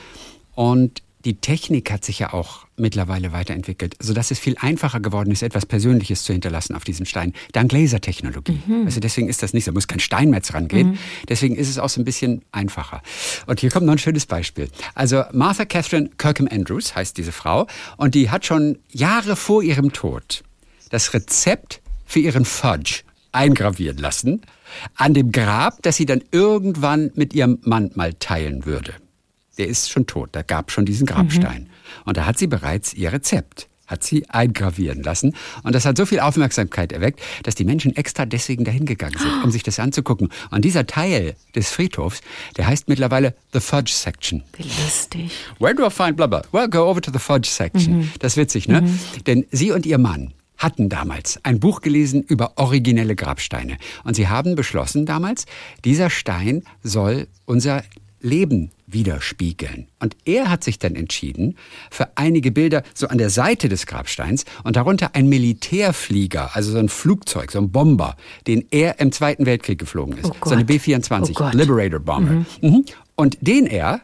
Und 0.56 1.02
die 1.30 1.36
Technik 1.36 1.92
hat 1.92 2.04
sich 2.04 2.18
ja 2.18 2.34
auch 2.34 2.65
mittlerweile 2.76 3.32
weiterentwickelt, 3.32 3.96
sodass 4.00 4.32
es 4.32 4.39
viel 4.39 4.56
einfacher 4.60 5.00
geworden 5.00 5.30
ist, 5.30 5.44
etwas 5.44 5.68
Persönliches 5.68 6.24
zu 6.24 6.34
hinterlassen 6.34 6.74
auf 6.74 6.84
diesem 6.84 7.06
Stein, 7.06 7.34
dank 7.52 7.72
Lasertechnologie. 7.72 8.60
Also 8.86 9.00
deswegen 9.00 9.30
ist 9.30 9.44
das 9.44 9.54
nicht, 9.54 9.68
da 9.68 9.72
muss 9.72 9.88
kein 9.88 10.00
Steinmetz 10.00 10.56
rangehen. 10.56 10.98
Deswegen 11.28 11.56
ist 11.56 11.70
es 11.70 11.78
auch 11.78 11.89
so 11.89 12.02
ein 12.02 12.04
bisschen 12.04 12.42
einfacher. 12.52 13.04
Und 13.46 13.60
hier 13.60 13.70
kommt 13.70 13.86
noch 13.86 13.94
ein 13.94 14.00
schönes 14.00 14.26
Beispiel. 14.26 14.70
Also 14.96 15.22
Martha 15.32 15.65
Catherine 15.65 16.10
Kirkham 16.18 16.48
Andrews 16.52 16.96
heißt 16.96 17.15
diese 17.15 17.32
Frau 17.32 17.68
und 17.98 18.15
die 18.15 18.32
hat 18.32 18.48
schon 18.48 18.80
Jahre 18.89 19.36
vor 19.36 19.62
ihrem 19.62 19.94
Tod 19.94 20.44
das 20.89 21.13
Rezept 21.13 21.80
für 22.08 22.22
ihren 22.22 22.44
Fudge 22.44 23.02
eingravieren 23.34 24.00
lassen 24.00 24.42
an 24.96 25.13
dem 25.13 25.32
Grab, 25.32 25.84
das 25.84 25.96
sie 25.98 26.08
dann 26.08 26.24
irgendwann 26.32 27.12
mit 27.13 27.36
ihrem 27.36 27.60
Mann 27.62 27.92
mal 27.94 28.15
teilen 28.15 28.65
würde. 28.65 28.96
Der 29.60 29.67
ist 29.67 29.91
schon 29.91 30.08
tot, 30.08 30.30
da 30.32 30.41
gab 30.41 30.72
schon 30.72 30.86
diesen 30.86 31.06
Grabstein. 31.06 31.69
Und 32.06 32.15
da 32.15 32.26
hat 32.26 32.39
sie 32.39 32.48
bereits 32.48 32.93
ihr 32.93 33.12
Rezept, 33.12 33.67
hat 33.88 34.06
sie 34.06 34.30
eingravieren 34.30 35.04
lassen. 35.04 35.36
Und 35.63 35.76
das 35.76 35.86
hat 35.86 35.98
so 35.98 36.06
viel 36.06 36.22
Aufmerksamkeit 36.22 36.93
erweckt, 36.93 37.19
dass 37.43 37.56
die 37.56 37.65
Menschen 37.65 37.93
extra 37.95 38.26
deswegen 38.26 38.63
dahin 38.63 38.86
gegangen 38.86 39.17
sind, 39.17 39.43
um 39.43 39.52
sich 39.52 39.63
das 39.63 39.78
anzugucken. 39.80 40.30
Und 40.50 40.63
dieser 40.63 40.88
Teil 40.88 41.36
des 41.56 41.72
Friedhofs, 41.72 42.22
der 42.56 42.67
heißt 42.67 42.88
mittlerweile 42.88 43.36
The 43.52 43.60
Fudge 43.60 43.91
Section. 43.91 44.43
Wie 44.56 44.63
lustig. 44.63 45.32
Where 45.60 45.76
do 45.76 45.86
I 45.86 45.89
find 45.89 46.15
blah 46.15 46.28
blah? 46.28 46.43
Well, 46.54 46.69
go 46.69 46.89
over 46.89 47.02
to 47.02 47.12
the 47.12 47.19
fudge 47.19 47.50
section. 47.50 48.12
Das 48.19 48.34
ist 48.34 48.38
witzig, 48.38 48.69
ne? 48.69 48.89
Denn 49.28 49.45
sie 49.52 49.72
und 49.72 49.86
ihr 49.86 49.98
Mann 49.98 50.34
hatten 50.58 50.88
damals 50.88 51.39
ein 51.43 51.60
Buch 51.60 51.82
gelesen 51.82 52.22
über 52.22 52.54
originelle 52.58 53.15
Grabsteine. 53.15 53.78
Und 54.06 54.15
sie 54.15 54.30
haben 54.30 54.56
beschlossen 54.56 55.06
damals, 55.06 55.45
dieser 55.84 56.10
Stein 56.10 56.63
soll 56.84 57.28
unser 57.45 57.84
Leben 58.21 58.71
widerspiegeln. 58.88 59.88
Und 59.99 60.17
er 60.25 60.49
hat 60.49 60.63
sich 60.63 60.79
dann 60.79 60.95
entschieden 60.95 61.55
für 61.91 62.10
einige 62.15 62.51
Bilder 62.51 62.84
so 62.93 63.08
an 63.08 63.17
der 63.17 63.29
Seite 63.29 63.69
des 63.69 63.86
Grabsteins 63.86 64.45
und 64.63 64.75
darunter 64.75 65.15
ein 65.15 65.27
Militärflieger, 65.29 66.55
also 66.55 66.71
so 66.71 66.79
ein 66.79 66.89
Flugzeug, 66.89 67.51
so 67.51 67.60
ein 67.60 67.71
Bomber, 67.71 68.15
den 68.47 68.65
er 68.71 68.99
im 68.99 69.12
Zweiten 69.12 69.45
Weltkrieg 69.45 69.79
geflogen 69.79 70.17
ist. 70.17 70.25
Oh 70.32 70.36
so 70.45 70.51
eine 70.51 70.65
Gott. 70.65 70.84
B-24, 70.84 71.36
Oh. 71.39 71.55
Liberator 71.58 71.99
Bomber. 71.99 72.45
Mhm. 72.62 72.86
Und 73.15 73.38
den 73.41 73.65
er 73.67 74.01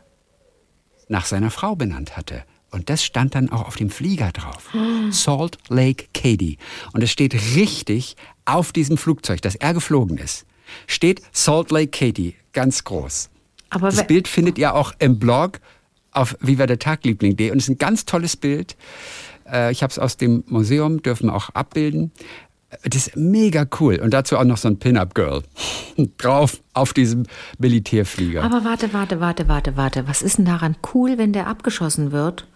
nach 1.07 1.25
seiner 1.25 1.51
Frau 1.51 1.75
benannt 1.75 2.17
hatte. 2.17 2.43
Und 2.71 2.89
das 2.89 3.03
stand 3.05 3.35
dann 3.35 3.51
auch 3.51 3.67
auf 3.67 3.75
dem 3.77 3.89
Flieger 3.89 4.31
drauf. 4.31 4.69
Salt 5.11 5.57
Lake 5.69 6.05
Katy. 6.13 6.57
Und 6.93 7.03
es 7.03 7.11
steht 7.11 7.33
richtig 7.55 8.15
auf 8.45 8.71
diesem 8.73 8.97
Flugzeug, 8.97 9.41
das 9.41 9.55
er 9.55 9.73
geflogen 9.73 10.17
ist, 10.17 10.45
steht 10.87 11.21
Salt 11.31 11.71
Lake 11.71 11.87
Katy 11.87 12.35
ganz 12.53 12.83
groß. 12.83 13.29
Aber 13.69 13.89
das 13.89 14.05
Bild 14.07 14.27
findet 14.27 14.57
ihr 14.57 14.75
auch 14.75 14.93
im 14.99 15.19
Blog 15.19 15.59
auf 16.11 16.37
Viva 16.39 16.65
der 16.65 16.79
Tagliebling.de 16.79 17.51
und 17.51 17.57
es 17.57 17.65
ist 17.65 17.69
ein 17.69 17.77
ganz 17.77 18.05
tolles 18.05 18.37
Bild. 18.37 18.75
Äh, 19.51 19.71
Ich 19.71 19.83
habe 19.83 19.91
es 19.91 19.99
aus 19.99 20.17
dem 20.17 20.43
Museum, 20.47 21.01
dürfen 21.01 21.27
wir 21.27 21.35
auch 21.35 21.49
abbilden. 21.49 22.11
Das 22.83 23.07
ist 23.07 23.15
mega 23.15 23.65
cool. 23.79 23.99
Und 24.01 24.13
dazu 24.13 24.37
auch 24.37 24.43
noch 24.43 24.57
so 24.57 24.67
ein 24.67 24.79
Pin-Up-Girl 24.79 25.43
drauf 26.17 26.61
auf 26.73 26.93
diesem 26.93 27.23
Militärflieger. 27.57 28.43
Aber 28.43 28.63
warte, 28.63 28.91
warte, 28.93 29.19
warte, 29.19 29.47
warte, 29.47 29.77
warte. 29.77 30.07
Was 30.07 30.21
ist 30.21 30.37
denn 30.37 30.45
daran 30.45 30.75
cool, 30.93 31.17
wenn 31.17 31.31
der 31.31 31.47
abgeschossen 31.47 32.11
wird? 32.11 32.47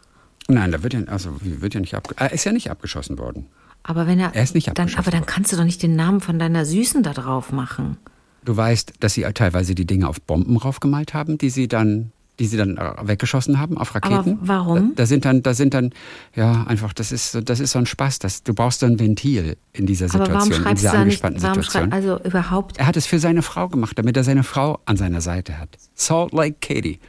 Nein, 0.48 0.72
da 0.72 0.82
wird 0.84 0.94
ja, 0.94 1.02
also, 1.06 1.30
wird 1.42 1.76
ja 1.76 1.80
nicht 1.80 1.94
abge 1.94 2.16
er 2.18 2.32
ist 2.34 2.44
ja 2.44 2.52
nicht 2.52 2.72
abgeschossen 2.72 3.20
worden. 3.20 3.46
Aber 3.84 4.08
wenn 4.08 4.20
er. 4.20 4.34
Er 4.34 4.44
ist 4.44 4.56
nicht 4.56 4.68
dann, 4.68 4.74
abgeschossen 4.74 5.00
Aber 5.00 5.12
dann 5.12 5.26
kannst 5.26 5.54
du 5.54 5.58
doch 5.58 5.64
nicht 5.64 5.84
den 5.84 5.96
Namen 5.96 6.22
von 6.22 6.40
deiner 6.40 6.66
Süßen 6.66 7.04
da 7.04 7.14
drauf 7.14 7.52
machen. 7.52 7.98
Du 8.46 8.56
weißt, 8.56 8.94
dass 9.00 9.14
sie 9.14 9.24
teilweise 9.34 9.76
die 9.76 9.86
Dinge 9.86 10.08
auf 10.08 10.22
Bomben 10.22 10.58
raufgemalt 10.58 11.14
haben, 11.14 11.38
die 11.38 11.50
sie 11.50 11.68
dann, 11.68 12.12
die 12.40 12.46
sie 12.48 12.56
dann 12.58 12.78
äh, 12.78 12.94
weggeschossen 13.04 13.60
haben 13.60 13.78
auf 13.78 13.94
Raketen. 13.94 14.40
warum? 14.42 14.96
Da, 14.96 15.04
da 15.04 15.06
sind 15.06 15.26
dann, 15.26 15.44
da 15.44 15.54
sind 15.54 15.74
dann, 15.74 15.92
ja, 16.36 16.64
einfach, 16.64 16.94
das 16.94 17.12
ist, 17.12 17.34
so- 17.34 17.42
das 17.42 17.60
ist 17.60 17.72
so 17.74 17.80
ein 17.80 17.86
Spaß. 17.86 18.20
Das, 18.20 18.44
du 18.44 18.54
brauchst 18.54 18.80
so 18.80 18.86
ein 18.86 18.98
Ventil 19.00 19.58
in 19.74 19.86
dieser 19.86 20.06
Aber 20.06 20.26
Situation, 20.26 20.52
warum 20.52 20.68
in 20.72 20.76
dieser 20.76 20.92
da 20.92 20.98
nicht. 20.98 21.02
angespannten 21.04 21.42
Warum 21.44 21.62
Situation. 21.64 21.92
also 21.92 22.20
überhaupt. 22.24 22.78
Er 22.78 22.88
hat 22.88 22.96
es 22.98 23.06
für 23.06 23.20
seine 23.20 23.42
Frau 23.42 23.68
gemacht, 23.68 23.98
damit 24.00 24.16
er 24.16 24.24
seine 24.24 24.44
Frau 24.44 24.80
an 24.86 24.96
seiner 24.96 25.20
Seite 25.22 25.58
hat. 25.60 25.70
Salt 25.96 26.32
Lake 26.34 26.56
Katy. 26.62 27.00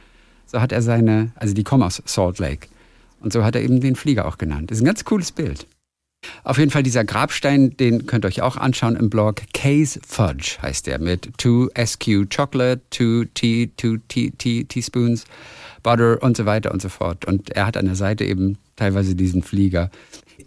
So 0.47 0.59
hat 0.59 0.73
er 0.73 0.81
seine, 0.81 1.31
also 1.35 1.53
die 1.53 1.63
kommen 1.63 1.83
aus 1.83 2.01
Salt 2.05 2.39
Lake. 2.39 2.67
Und 3.21 3.31
so 3.31 3.43
hat 3.45 3.55
er 3.55 3.61
eben 3.61 3.79
den 3.79 3.95
Flieger 3.95 4.27
auch 4.27 4.37
genannt. 4.37 4.69
Das 4.69 4.79
ist 4.79 4.81
ein 4.83 4.85
ganz 4.85 5.05
cooles 5.05 5.31
Bild. 5.31 5.65
Auf 6.43 6.57
jeden 6.57 6.71
Fall 6.71 6.83
dieser 6.83 7.03
Grabstein, 7.03 7.77
den 7.77 8.07
könnt 8.07 8.25
ihr 8.25 8.27
euch 8.27 8.41
auch 8.41 8.57
anschauen 8.57 8.95
im 8.95 9.09
Blog. 9.09 9.41
Kay's 9.53 9.99
Fudge 10.07 10.57
heißt 10.61 10.87
der 10.87 10.99
mit 10.99 11.29
2 11.37 11.69
SQ 11.85 12.29
Chocolate, 12.35 12.81
2 12.91 13.29
Tea, 13.33 13.69
2 13.77 13.99
tea, 14.07 14.31
tea, 14.31 14.63
Teaspoons 14.63 15.25
Butter 15.83 16.21
und 16.21 16.37
so 16.37 16.45
weiter 16.45 16.71
und 16.71 16.81
so 16.81 16.89
fort. 16.89 17.25
Und 17.25 17.51
er 17.51 17.67
hat 17.67 17.77
an 17.77 17.85
der 17.85 17.95
Seite 17.95 18.25
eben 18.25 18.57
teilweise 18.75 19.15
diesen 19.15 19.43
Flieger. 19.43 19.91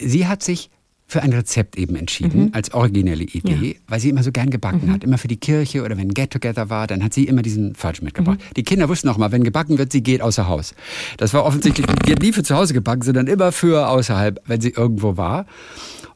Sie 0.00 0.26
hat 0.26 0.42
sich 0.42 0.70
für 1.06 1.22
ein 1.22 1.32
Rezept 1.32 1.76
eben 1.76 1.96
entschieden, 1.96 2.52
als 2.54 2.72
originelle 2.72 3.24
Idee, 3.24 3.76
weil 3.88 4.00
sie 4.00 4.08
immer 4.08 4.22
so 4.22 4.32
gern 4.32 4.50
gebacken 4.50 4.90
hat. 4.90 5.04
Immer 5.04 5.18
für 5.18 5.28
die 5.28 5.36
Kirche 5.36 5.82
oder 5.82 5.96
wenn 5.96 6.08
ein 6.08 6.14
Get-Together 6.14 6.70
war, 6.70 6.86
dann 6.86 7.04
hat 7.04 7.12
sie 7.12 7.24
immer 7.24 7.42
diesen 7.42 7.74
Fudge 7.74 8.02
mitgebracht. 8.02 8.38
Die 8.56 8.62
Kinder 8.62 8.88
wussten 8.88 9.08
auch 9.08 9.18
mal, 9.18 9.30
wenn 9.30 9.44
gebacken 9.44 9.78
wird, 9.78 9.92
sie 9.92 10.02
geht 10.02 10.22
außer 10.22 10.48
Haus. 10.48 10.74
Das 11.18 11.34
war 11.34 11.44
offensichtlich, 11.44 11.86
die 12.06 12.12
hat 12.12 12.22
nie 12.22 12.32
für 12.32 12.42
zu 12.42 12.56
Hause 12.56 12.74
gebacken, 12.74 13.02
sondern 13.02 13.26
immer 13.26 13.52
für 13.52 13.88
außerhalb, 13.88 14.40
wenn 14.46 14.60
sie 14.60 14.70
irgendwo 14.70 15.16
war. 15.16 15.46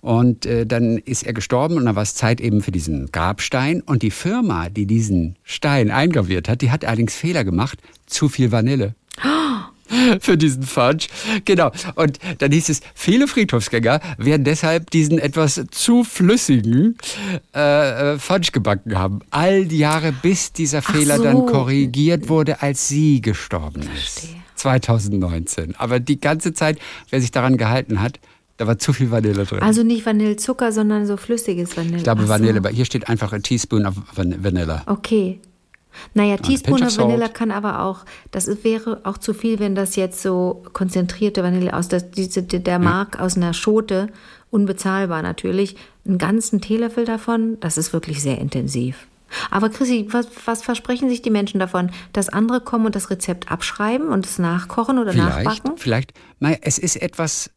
Und 0.00 0.46
äh, 0.46 0.64
dann 0.64 0.98
ist 0.98 1.26
er 1.26 1.32
gestorben 1.32 1.76
und 1.76 1.84
dann 1.84 1.96
war 1.96 2.02
es 2.02 2.14
Zeit 2.14 2.40
eben 2.40 2.62
für 2.62 2.70
diesen 2.70 3.10
Grabstein. 3.12 3.82
Und 3.82 4.02
die 4.02 4.10
Firma, 4.10 4.68
die 4.68 4.86
diesen 4.86 5.36
Stein 5.42 5.90
eingraviert 5.90 6.48
hat, 6.48 6.62
die 6.62 6.70
hat 6.70 6.84
allerdings 6.84 7.14
Fehler 7.14 7.44
gemacht. 7.44 7.80
Zu 8.06 8.28
viel 8.28 8.52
Vanille 8.52 8.94
für 10.20 10.36
diesen 10.36 10.62
Fudge. 10.62 11.08
Genau. 11.44 11.70
Und 11.94 12.18
dann 12.38 12.52
hieß 12.52 12.68
es, 12.68 12.80
viele 12.94 13.28
Friedhofsgänger 13.28 14.00
werden 14.18 14.44
deshalb 14.44 14.90
diesen 14.90 15.18
etwas 15.18 15.60
zu 15.70 16.04
flüssigen 16.04 16.96
äh, 17.54 18.14
äh, 18.14 18.18
Fudge 18.18 18.50
gebacken 18.52 18.98
haben. 18.98 19.20
All 19.30 19.66
die 19.66 19.78
Jahre, 19.78 20.12
bis 20.12 20.52
dieser 20.52 20.82
Fehler 20.82 21.18
so. 21.18 21.24
dann 21.24 21.46
korrigiert 21.46 22.28
wurde, 22.28 22.62
als 22.62 22.88
sie 22.88 23.20
gestorben 23.20 23.82
ist. 23.96 24.28
2019. 24.56 25.76
Aber 25.76 26.00
die 26.00 26.20
ganze 26.20 26.52
Zeit, 26.52 26.78
wer 27.10 27.20
sich 27.20 27.30
daran 27.30 27.56
gehalten 27.56 28.00
hat, 28.00 28.18
da 28.56 28.66
war 28.66 28.76
zu 28.76 28.92
viel 28.92 29.10
Vanille 29.12 29.44
drin. 29.44 29.60
Also 29.60 29.84
nicht 29.84 30.04
Vanillezucker, 30.04 30.72
sondern 30.72 31.06
so 31.06 31.16
flüssiges 31.16 31.76
Vanille. 31.76 31.98
ich 31.98 32.02
glaube 32.02 32.22
Ach 32.22 32.26
so. 32.26 32.32
Vanille, 32.32 32.58
aber 32.58 32.70
hier 32.70 32.84
steht 32.84 33.08
einfach 33.08 33.32
a 33.32 33.38
teaspoon 33.38 33.86
of 33.86 33.94
Van 34.14 34.42
Vanilla. 34.42 34.82
Okay. 34.86 35.40
Naja, 36.14 36.36
Teaspoon 36.36 36.82
of 36.82 36.90
salt. 36.90 37.08
Vanilla 37.08 37.28
kann 37.28 37.50
aber 37.50 37.82
auch, 37.82 38.04
das 38.30 38.64
wäre 38.64 39.00
auch 39.04 39.18
zu 39.18 39.34
viel, 39.34 39.58
wenn 39.58 39.74
das 39.74 39.96
jetzt 39.96 40.22
so 40.22 40.62
konzentrierte 40.72 41.42
Vanille 41.42 41.74
aus 41.74 41.88
der, 41.88 42.00
diese, 42.00 42.42
der 42.42 42.78
Mark 42.78 43.20
aus 43.20 43.36
einer 43.36 43.54
Schote, 43.54 44.08
unbezahlbar 44.50 45.22
natürlich, 45.22 45.76
einen 46.06 46.18
ganzen 46.18 46.60
Teelöffel 46.60 47.04
davon, 47.04 47.58
das 47.60 47.76
ist 47.78 47.92
wirklich 47.92 48.22
sehr 48.22 48.38
intensiv. 48.38 49.06
Aber 49.50 49.68
Chrissy, 49.68 50.08
was, 50.10 50.28
was, 50.46 50.62
versprechen 50.62 51.08
sich 51.08 51.20
die 51.22 51.30
Menschen 51.30 51.60
davon, 51.60 51.90
dass 52.12 52.28
andere 52.28 52.60
kommen 52.60 52.86
und 52.86 52.96
das 52.96 53.10
Rezept 53.10 53.50
abschreiben 53.50 54.08
und 54.08 54.24
es 54.24 54.38
nachkochen 54.38 54.98
oder 54.98 55.12
vielleicht, 55.12 55.44
nachbacken? 55.44 55.76
Vielleicht. 55.76 56.12
Es 56.62 56.78
ist 56.78 56.96
etwas, 56.96 57.50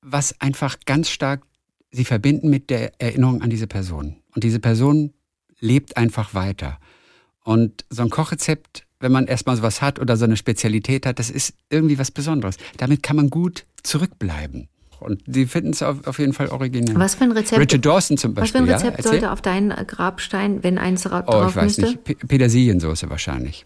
was 0.00 0.40
einfach 0.40 0.76
ganz 0.86 1.10
stark 1.10 1.42
sie 1.90 2.04
verbinden 2.04 2.50
mit 2.50 2.70
der 2.70 3.00
Erinnerung 3.00 3.42
an 3.42 3.50
diese 3.50 3.66
Person. 3.66 4.16
Und 4.34 4.44
diese 4.44 4.60
Person 4.60 5.12
lebt 5.58 5.96
einfach 5.96 6.34
weiter. 6.34 6.78
Und 7.48 7.86
so 7.88 8.02
ein 8.02 8.10
Kochrezept, 8.10 8.84
wenn 9.00 9.10
man 9.10 9.26
erstmal 9.26 9.56
sowas 9.56 9.80
hat 9.80 9.98
oder 9.98 10.18
so 10.18 10.26
eine 10.26 10.36
Spezialität 10.36 11.06
hat, 11.06 11.18
das 11.18 11.30
ist 11.30 11.54
irgendwie 11.70 11.98
was 11.98 12.10
Besonderes. 12.10 12.58
Damit 12.76 13.02
kann 13.02 13.16
man 13.16 13.30
gut 13.30 13.64
zurückbleiben. 13.82 14.68
Und 15.00 15.22
die 15.24 15.46
finden 15.46 15.70
es 15.70 15.82
auf, 15.82 16.06
auf, 16.06 16.18
jeden 16.18 16.34
Fall 16.34 16.48
originell. 16.48 16.96
Was 16.96 17.14
für 17.14 17.24
ein 17.24 17.32
Rezept? 17.32 17.58
Richard 17.58 17.86
Dawson 17.86 18.18
zum 18.18 18.34
Beispiel. 18.34 18.60
Was 18.60 18.66
für 18.66 18.70
ein 18.70 18.74
Rezept 18.74 18.98
ja, 19.02 19.10
sollte 19.10 19.32
auf 19.32 19.40
deinen 19.40 19.70
Grabstein, 19.86 20.62
wenn 20.62 20.76
eins 20.76 21.04
drauf 21.04 21.24
oh, 21.26 21.46
ich 21.48 21.56
weiß 21.56 21.78
müsste? 21.78 21.96
nicht. 22.04 22.28
Petersiliensoße 22.28 23.08
wahrscheinlich. 23.08 23.64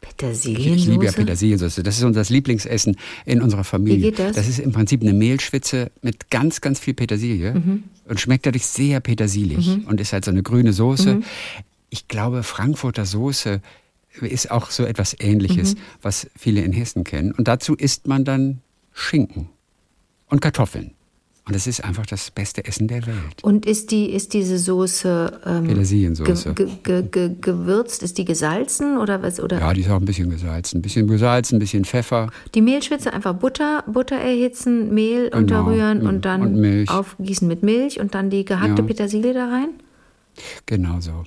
Petersiliensoße? 0.00 0.76
Ich 0.76 0.86
liebe 0.86 1.04
ja 1.04 1.12
Petersiliensoße. 1.12 1.82
Das 1.82 1.98
ist 1.98 2.04
unser 2.04 2.22
Lieblingsessen 2.22 2.96
in 3.26 3.42
unserer 3.42 3.64
Familie. 3.64 3.98
Wie 3.98 4.02
geht 4.12 4.18
das? 4.18 4.36
Das 4.36 4.48
ist 4.48 4.60
im 4.60 4.72
Prinzip 4.72 5.02
eine 5.02 5.12
Mehlschwitze 5.12 5.90
mit 6.00 6.30
ganz, 6.30 6.62
ganz 6.62 6.80
viel 6.80 6.94
Petersilie 6.94 7.52
mhm. 7.52 7.82
und 8.08 8.18
schmeckt 8.18 8.46
dadurch 8.46 8.64
sehr 8.64 9.00
petersiliig 9.00 9.66
mhm. 9.66 9.84
und 9.88 10.00
ist 10.00 10.14
halt 10.14 10.24
so 10.24 10.30
eine 10.30 10.42
grüne 10.42 10.72
Soße. 10.72 11.16
Mhm. 11.16 11.24
Ich 11.90 12.08
glaube, 12.08 12.42
Frankfurter 12.42 13.04
Soße 13.04 13.60
ist 14.20 14.50
auch 14.50 14.70
so 14.70 14.84
etwas 14.84 15.16
Ähnliches, 15.18 15.74
mhm. 15.74 15.80
was 16.02 16.28
viele 16.36 16.62
in 16.62 16.72
Hessen 16.72 17.04
kennen. 17.04 17.32
Und 17.32 17.48
dazu 17.48 17.74
isst 17.74 18.06
man 18.06 18.24
dann 18.24 18.60
Schinken 18.92 19.48
und 20.28 20.40
Kartoffeln. 20.40 20.94
Und 21.46 21.56
es 21.56 21.66
ist 21.66 21.82
einfach 21.82 22.06
das 22.06 22.30
beste 22.30 22.64
Essen 22.64 22.86
der 22.86 23.04
Welt. 23.06 23.42
Und 23.42 23.66
ist, 23.66 23.90
die, 23.90 24.10
ist 24.10 24.34
diese 24.34 24.56
Soße 24.56 25.40
ähm, 25.44 25.66
Petersiliensoße. 25.66 26.54
Ge, 26.54 26.68
ge, 26.84 27.02
ge, 27.02 27.30
gewürzt? 27.40 28.04
Ist 28.04 28.18
die 28.18 28.24
gesalzen 28.24 28.98
oder 28.98 29.20
was? 29.22 29.40
Oder? 29.40 29.58
Ja, 29.58 29.72
die 29.72 29.80
ist 29.80 29.90
auch 29.90 29.98
ein 29.98 30.04
bisschen 30.04 30.30
gesalzen. 30.30 30.78
Ein 30.78 30.82
bisschen 30.82 31.08
gesalzen, 31.08 31.56
ein 31.56 31.58
bisschen 31.58 31.84
Pfeffer. 31.84 32.30
Die 32.54 32.62
Mehlschwitze 32.62 33.12
einfach 33.12 33.34
Butter, 33.34 33.82
Butter 33.88 34.16
erhitzen, 34.16 34.94
Mehl 34.94 35.30
genau. 35.30 35.38
unterrühren 35.38 36.06
und 36.06 36.24
dann 36.24 36.54
und 36.54 36.88
aufgießen 36.88 37.48
mit 37.48 37.64
Milch 37.64 37.98
und 37.98 38.14
dann 38.14 38.30
die 38.30 38.44
gehackte 38.44 38.82
ja. 38.82 38.86
Petersilie 38.86 39.34
da 39.34 39.48
rein? 39.48 39.70
Genau 40.66 41.00
so. 41.00 41.24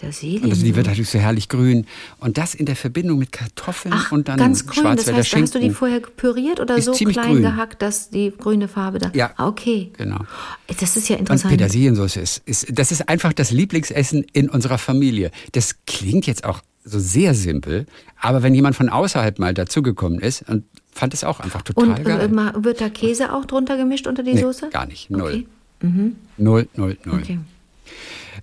Petersilie. 0.00 0.40
Und 0.42 0.50
also 0.50 0.64
die 0.64 0.74
wird 0.74 0.86
natürlich 0.86 1.10
so 1.10 1.18
herrlich 1.18 1.48
grün. 1.48 1.86
Und 2.18 2.38
das 2.38 2.54
in 2.54 2.66
der 2.66 2.76
Verbindung 2.76 3.18
mit 3.18 3.32
Kartoffeln 3.32 3.94
Ach, 3.96 4.12
und 4.12 4.28
dann 4.28 4.38
ganz 4.38 4.66
grün. 4.66 4.82
Schwarzwälder 4.82 5.18
das 5.18 5.18
heißt, 5.18 5.28
Schinken. 5.28 5.44
Hast 5.44 5.54
du 5.54 5.60
die 5.60 5.70
vorher 5.70 6.00
püriert 6.00 6.60
oder 6.60 6.76
ist 6.76 6.86
so 6.86 6.92
klein 6.92 7.32
grün. 7.32 7.42
gehackt, 7.42 7.82
dass 7.82 8.10
die 8.10 8.32
grüne 8.36 8.68
Farbe 8.68 8.98
da? 8.98 9.10
Ja. 9.14 9.32
Ah, 9.36 9.48
okay. 9.48 9.90
Genau. 9.96 10.20
Das 10.66 10.96
ist 10.96 11.08
ja 11.08 11.16
interessant. 11.16 11.52
Und 11.52 11.58
Petersiliensauce 11.58 12.16
ist, 12.16 12.42
ist, 12.46 12.66
das 12.70 12.92
ist 12.92 13.08
einfach 13.08 13.32
das 13.32 13.50
Lieblingsessen 13.50 14.24
in 14.32 14.48
unserer 14.48 14.78
Familie. 14.78 15.30
Das 15.52 15.76
klingt 15.86 16.26
jetzt 16.26 16.44
auch 16.44 16.60
so 16.82 16.98
sehr 16.98 17.34
simpel, 17.34 17.86
aber 18.18 18.42
wenn 18.42 18.54
jemand 18.54 18.74
von 18.74 18.88
außerhalb 18.88 19.38
mal 19.38 19.52
dazugekommen 19.52 20.18
ist 20.18 20.48
und 20.48 20.64
fand 20.92 21.12
es 21.12 21.24
auch 21.24 21.40
einfach 21.40 21.60
total 21.60 21.90
und, 21.90 22.04
geil. 22.04 22.26
Und 22.32 22.64
wird 22.64 22.80
da 22.80 22.88
Käse 22.88 23.34
auch 23.34 23.44
drunter 23.44 23.76
gemischt 23.76 24.06
unter 24.06 24.22
die 24.22 24.32
nee, 24.32 24.40
Soße? 24.40 24.70
gar 24.70 24.86
nicht. 24.86 25.10
Null. 25.10 25.30
Okay. 25.30 25.46
Mhm. 25.82 26.16
Null, 26.38 26.68
null, 26.74 26.96
null. 27.04 27.20
Okay. 27.20 27.38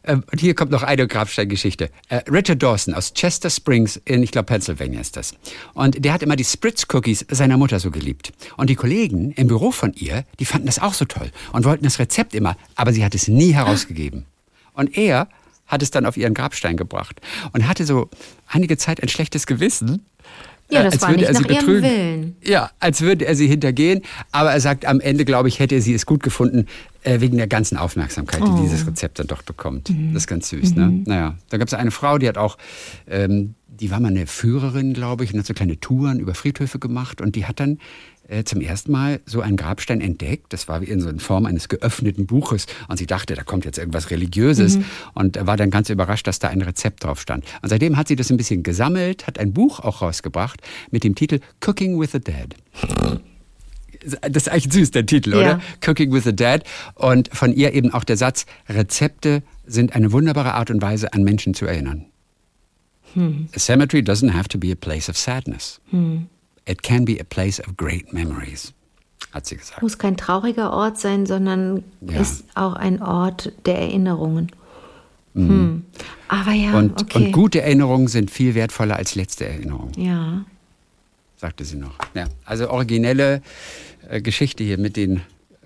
Ähm, 0.04 0.24
und 0.32 0.40
hier 0.40 0.56
kommt 0.56 0.72
noch 0.72 0.84
eine 0.84 1.08
Grabsteingeschichte. 1.08 1.90
Äh, 2.10 2.22
Richard 2.30 2.62
Dawson 2.62 2.94
aus 2.94 3.14
Chester 3.14 3.50
Springs 3.50 4.00
in, 4.06 4.24
ich 4.24 4.32
glaube, 4.32 4.46
Pennsylvania 4.46 5.00
ist 5.00 5.18
das. 5.18 5.34
Und 5.74 6.04
der 6.04 6.14
hat 6.14 6.24
immer 6.24 6.36
die 6.36 6.44
Spritz-Cookies 6.44 7.26
seiner 7.30 7.58
Mutter 7.58 7.80
so 7.80 7.92
geliebt. 7.92 8.32
Und 8.58 8.70
die 8.70 8.76
Kollegen 8.76 9.32
im 9.32 9.48
Büro 9.48 9.72
von 9.72 9.94
ihr, 9.94 10.26
die 10.40 10.46
fanden 10.46 10.68
das 10.68 10.80
auch 10.80 10.94
so 10.94 11.06
toll 11.06 11.32
und 11.54 11.66
wollten 11.66 11.84
das 11.84 12.00
Rezept 12.00 12.34
immer, 12.34 12.58
aber 12.76 12.94
sie 12.94 13.04
hat 13.04 13.16
es 13.16 13.28
nie 13.28 13.54
herausgegeben. 13.54 14.26
Und 14.74 14.98
er 14.98 15.28
hat 15.68 15.84
es 15.84 15.92
dann 15.92 16.06
auf 16.06 16.18
ihren 16.18 16.34
Grabstein 16.34 16.78
gebracht 16.78 17.20
und 17.52 17.68
hatte 17.68 17.86
so 17.86 18.10
einige 18.48 18.78
Zeit 18.78 19.04
ein 19.04 19.10
schlechtes 19.10 19.46
Gewissen, 19.46 20.06
ja, 20.70 20.84
das 20.84 20.94
als 20.94 21.02
war 21.02 21.10
würde 21.10 21.20
nicht 21.22 21.30
er 21.30 21.36
sie 21.36 21.42
nach 21.44 21.50
ihrem 21.50 21.60
betrügen. 21.66 21.84
Willen. 21.84 22.36
Ja, 22.44 22.72
als 22.80 23.02
würde 23.02 23.26
er 23.26 23.36
sie 23.36 23.48
hintergehen. 23.48 24.02
Aber 24.32 24.52
er 24.52 24.60
sagt, 24.60 24.86
am 24.86 25.00
Ende, 25.00 25.26
glaube 25.26 25.48
ich, 25.48 25.60
hätte 25.60 25.76
er 25.76 25.82
sie 25.82 25.94
es 25.94 26.06
gut 26.06 26.24
gefunden, 26.24 26.66
äh, 27.04 27.22
wegen 27.22 27.38
der 27.38 27.48
ganzen 27.48 27.78
Aufmerksamkeit, 27.78 28.42
die 28.42 28.50
Oh. 28.50 28.62
dieses 28.62 28.86
Rezept 28.86 29.20
dann 29.20 29.28
doch 29.28 29.44
bekommt. 29.44 29.90
Das 30.14 30.24
ist 30.24 30.28
ganz 30.28 30.50
süß, 30.50 30.76
ne? 30.76 31.02
Naja, 31.06 31.36
da 31.50 31.58
gab 31.58 31.68
es 31.68 31.74
eine 31.74 31.92
Frau, 31.92 32.18
die 32.18 32.28
hat 32.28 32.38
auch, 32.38 32.58
ähm, 33.10 33.54
die 33.68 33.92
war 33.92 34.00
mal 34.00 34.08
eine 34.10 34.26
Führerin, 34.28 34.94
glaube 34.94 35.24
ich, 35.24 35.32
und 35.34 35.40
hat 35.40 35.46
so 35.46 35.54
kleine 35.54 35.80
Touren 35.80 36.20
über 36.20 36.34
Friedhöfe 36.34 36.80
gemacht. 36.80 37.22
Und 37.22 37.36
die 37.36 37.46
hat 37.46 37.60
dann 37.60 37.74
äh, 37.74 37.78
zum 38.46 38.62
ersten 38.62 38.92
Mal 38.92 39.22
so 39.26 39.42
einen 39.42 39.56
Grabstein 39.58 40.02
entdeckt. 40.02 40.52
Das 40.52 40.68
war 40.68 40.82
wie 40.82 40.86
in 40.86 41.00
so 41.00 41.08
in 41.10 41.20
Form 41.20 41.46
eines 41.46 41.70
geöffneten 41.70 42.26
Buches. 42.26 42.66
Und 42.88 42.98
sie 42.98 43.06
dachte, 43.08 43.36
da 43.36 43.44
kommt 43.44 43.66
jetzt 43.66 43.78
irgendwas 43.78 44.10
Religiöses. 44.12 44.80
Und 45.14 45.38
war 45.48 45.56
dann 45.58 45.70
ganz 45.70 45.90
überrascht, 45.90 46.28
dass 46.28 46.40
da 46.40 46.50
ein 46.50 46.62
Rezept 46.62 47.04
drauf 47.04 47.22
stand. 47.22 47.46
Und 47.62 47.70
seitdem 47.70 47.96
hat 47.98 48.08
sie 48.10 48.16
das 48.16 48.30
ein 48.30 48.38
bisschen 48.38 48.64
gesammelt, 48.64 49.28
hat 49.28 49.40
ein 49.40 49.54
Buch 49.54 49.80
auch 49.80 50.02
rausgebracht 50.02 50.62
mit 50.92 51.04
dem 51.04 51.16
Titel 51.16 51.40
Cooking 51.66 52.00
with 52.00 52.12
the 52.12 52.20
Dead. 52.20 52.56
Das 54.22 54.44
ist 54.44 54.50
eigentlich 54.50 54.72
süß, 54.74 54.92
der 54.92 55.06
Titel, 55.06 55.32
Ja. 55.32 55.38
oder? 55.38 55.62
Cooking 55.86 56.12
with 56.14 56.24
the 56.24 56.36
Dead. 56.36 56.62
Und 56.96 57.30
von 57.34 57.54
ihr 57.54 57.74
eben 57.74 57.94
auch 57.94 58.04
der 58.04 58.18
Satz, 58.18 58.46
Rezepte 58.70 59.42
sind 59.66 59.96
eine 59.96 60.12
wunderbare 60.12 60.54
Art 60.54 60.70
und 60.70 60.82
Weise, 60.82 61.14
an 61.14 61.24
Menschen 61.24 61.54
zu 61.54 61.66
erinnern. 61.66 62.06
A 63.16 63.60
cemetery 63.60 64.02
doesn't 64.04 64.34
have 64.34 64.48
to 64.50 64.58
be 64.60 64.72
a 64.72 64.76
place 64.76 65.10
of 65.10 65.18
sadness. 65.18 65.80
It 66.68 66.84
can 66.84 67.06
be 67.06 67.20
a 67.20 67.24
place 67.24 67.60
of 67.60 67.78
great 67.78 68.12
memories, 68.14 68.74
hat 69.32 69.46
sie 69.46 69.56
gesagt. 69.58 69.82
Muss 69.82 69.98
kein 69.98 70.18
trauriger 70.18 70.72
Ort 70.74 70.98
sein, 71.00 71.26
sondern 71.26 71.84
Ja. 72.02 72.20
ist 72.22 72.44
auch 72.56 72.74
ein 72.74 73.02
Ort 73.02 73.54
der 73.66 73.78
Erinnerungen. 73.80 74.52
Hm. 75.34 75.84
Aber 76.28 76.52
ja, 76.52 76.78
Und, 76.78 77.00
okay. 77.02 77.26
und 77.28 77.32
gute 77.32 77.62
Erinnerungen 77.62 78.08
sind 78.08 78.32
viel 78.32 78.56
wertvoller 78.56 78.96
als 78.96 79.16
letzte 79.16 79.46
Erinnerungen, 79.46 79.94
Ja. 79.96 80.46
sagte 81.38 81.64
sie 81.64 81.78
noch. 81.78 81.96
Ja, 82.16 82.26
also 82.44 82.70
originelle 82.70 83.42
äh, 84.10 84.20
Geschichte 84.22 84.64
hier 84.64 84.78
mit 84.80 84.98
den 84.98 85.22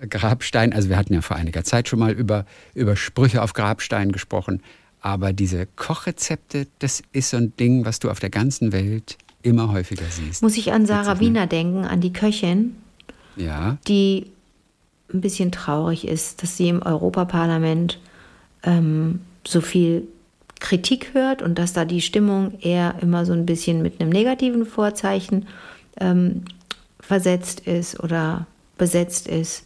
Grabsteinen. 0.08 0.74
Also 0.74 0.88
wir 0.88 0.96
hatten 0.96 1.14
ja 1.14 1.22
vor 1.22 1.36
einiger 1.36 1.64
Zeit 1.64 1.88
schon 1.88 1.98
mal 2.00 2.12
über, 2.12 2.44
über 2.74 2.96
Sprüche 2.96 3.42
auf 3.42 3.54
Grabsteinen 3.54 4.12
gesprochen. 4.12 4.62
Aber 5.00 5.32
diese 5.32 5.66
Kochrezepte, 5.76 6.66
das 6.78 7.02
ist 7.12 7.30
so 7.30 7.36
ein 7.38 7.56
Ding, 7.56 7.84
was 7.84 7.98
du 7.98 8.10
auf 8.10 8.20
der 8.20 8.30
ganzen 8.30 8.72
Welt 8.72 9.16
immer 9.42 9.72
häufiger 9.72 10.04
siehst. 10.08 10.42
Muss 10.42 10.56
ich 10.56 10.72
an 10.72 10.86
Sarah 10.86 11.14
ne? 11.14 11.20
Wiener 11.20 11.46
denken, 11.46 11.84
an 11.84 12.00
die 12.00 12.12
Köchin, 12.12 12.76
Ja, 13.36 13.78
die 13.88 14.26
ein 15.12 15.20
bisschen 15.20 15.52
traurig 15.52 16.06
ist, 16.06 16.42
dass 16.42 16.56
sie 16.56 16.68
im 16.68 16.82
Europaparlament 16.82 17.98
ähm, 18.62 19.20
so 19.46 19.60
viel 19.60 20.08
Kritik 20.60 21.12
hört 21.12 21.42
und 21.42 21.58
dass 21.58 21.72
da 21.72 21.84
die 21.84 22.00
Stimmung 22.00 22.58
eher 22.60 22.94
immer 23.00 23.26
so 23.26 23.32
ein 23.32 23.46
bisschen 23.46 23.82
mit 23.82 24.00
einem 24.00 24.10
negativen 24.10 24.64
Vorzeichen 24.64 25.46
ähm, 26.00 26.42
versetzt 27.00 27.60
ist 27.60 28.00
oder 28.00 28.46
besetzt 28.78 29.26
ist. 29.26 29.64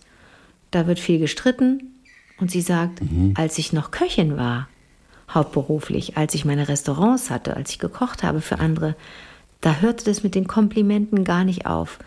Da 0.71 0.87
wird 0.87 0.99
viel 0.99 1.19
gestritten 1.19 1.83
und 2.41 2.51
sie 2.51 2.61
sagt, 2.61 3.01
als 3.35 3.59
ich 3.59 3.73
noch 3.73 3.91
Köchin 3.91 4.37
war, 4.37 4.69
hauptberuflich, 5.31 6.17
als 6.17 6.35
ich 6.35 6.45
meine 6.45 6.69
Restaurants 6.69 7.31
hatte, 7.31 7.57
als 7.57 7.71
ich 7.71 7.79
gekocht 7.79 8.23
habe 8.23 8.41
für 8.41 8.59
andere, 8.59 8.95
da 9.61 9.77
hörte 9.81 10.05
das 10.05 10.23
mit 10.23 10.35
den 10.35 10.47
Komplimenten 10.47 11.25
gar 11.25 11.45
nicht 11.45 11.67
auf. 11.67 11.99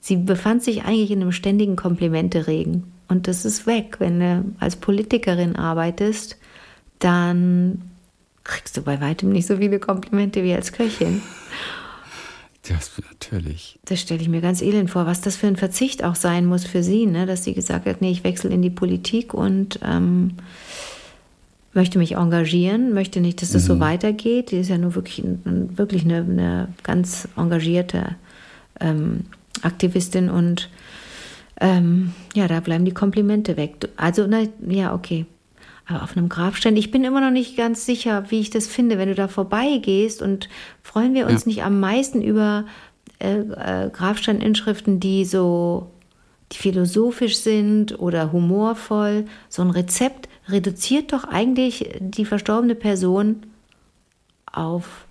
Sie 0.00 0.16
befand 0.16 0.62
sich 0.62 0.84
eigentlich 0.84 1.10
in 1.10 1.20
einem 1.20 1.32
ständigen 1.32 1.76
Komplimenteregen. 1.76 2.92
Und 3.08 3.28
das 3.28 3.44
ist 3.44 3.66
weg. 3.66 3.96
Wenn 3.98 4.20
du 4.20 4.44
als 4.58 4.76
Politikerin 4.76 5.56
arbeitest, 5.56 6.36
dann 6.98 7.82
kriegst 8.44 8.76
du 8.76 8.82
bei 8.82 9.00
weitem 9.00 9.30
nicht 9.30 9.46
so 9.46 9.56
viele 9.56 9.78
Komplimente 9.78 10.42
wie 10.42 10.54
als 10.54 10.72
Köchin. 10.72 11.22
das 12.68 12.92
natürlich. 13.10 13.78
Das 13.84 14.00
stelle 14.00 14.20
ich 14.20 14.28
mir 14.28 14.40
ganz 14.40 14.62
elend 14.62 14.90
vor, 14.90 15.06
was 15.06 15.20
das 15.20 15.36
für 15.36 15.46
ein 15.46 15.56
Verzicht 15.56 16.04
auch 16.04 16.14
sein 16.14 16.46
muss 16.46 16.64
für 16.64 16.82
sie, 16.82 17.06
ne? 17.06 17.26
dass 17.26 17.44
sie 17.44 17.54
gesagt 17.54 17.86
hat, 17.86 18.00
nee, 18.00 18.10
ich 18.10 18.24
wechsle 18.24 18.50
in 18.50 18.62
die 18.62 18.70
Politik 18.70 19.34
und 19.34 19.80
ähm, 19.84 20.32
möchte 21.76 21.98
mich 21.98 22.16
engagieren, 22.16 22.92
möchte 22.92 23.20
nicht, 23.20 23.40
dass 23.42 23.52
das 23.52 23.66
so 23.66 23.78
weitergeht. 23.78 24.50
Die 24.50 24.56
ist 24.56 24.68
ja 24.68 24.78
nur 24.78 24.94
wirklich, 24.94 25.22
wirklich 25.44 26.04
eine, 26.04 26.16
eine 26.16 26.68
ganz 26.82 27.28
engagierte 27.36 28.16
ähm, 28.80 29.26
Aktivistin 29.62 30.28
und 30.30 30.68
ähm, 31.60 32.12
ja, 32.34 32.48
da 32.48 32.60
bleiben 32.60 32.84
die 32.84 32.92
Komplimente 32.94 33.56
weg. 33.56 33.88
Also, 33.96 34.26
na, 34.28 34.42
ja, 34.68 34.92
okay. 34.94 35.26
Aber 35.86 36.02
auf 36.02 36.16
einem 36.16 36.28
Grabstein, 36.28 36.76
ich 36.76 36.90
bin 36.90 37.04
immer 37.04 37.20
noch 37.20 37.30
nicht 37.30 37.56
ganz 37.56 37.86
sicher, 37.86 38.24
wie 38.30 38.40
ich 38.40 38.50
das 38.50 38.66
finde, 38.66 38.98
wenn 38.98 39.08
du 39.08 39.14
da 39.14 39.28
vorbeigehst 39.28 40.20
und 40.20 40.48
freuen 40.82 41.14
wir 41.14 41.26
uns 41.26 41.44
Ja. 41.44 41.48
nicht 41.48 41.62
am 41.62 41.78
meisten 41.78 42.22
über 42.22 42.64
äh, 43.20 43.38
äh, 43.38 43.90
Grabsteininschriften, 43.90 44.98
die 44.98 45.24
so 45.24 45.90
die 46.52 46.58
philosophisch 46.58 47.38
sind 47.38 47.98
oder 47.98 48.32
humorvoll. 48.32 49.26
So 49.48 49.62
ein 49.62 49.70
Rezept 49.70 50.25
reduziert 50.48 51.12
doch 51.12 51.24
eigentlich 51.24 51.90
die 51.98 52.24
verstorbene 52.24 52.74
Person 52.74 53.46
auf 54.50 55.06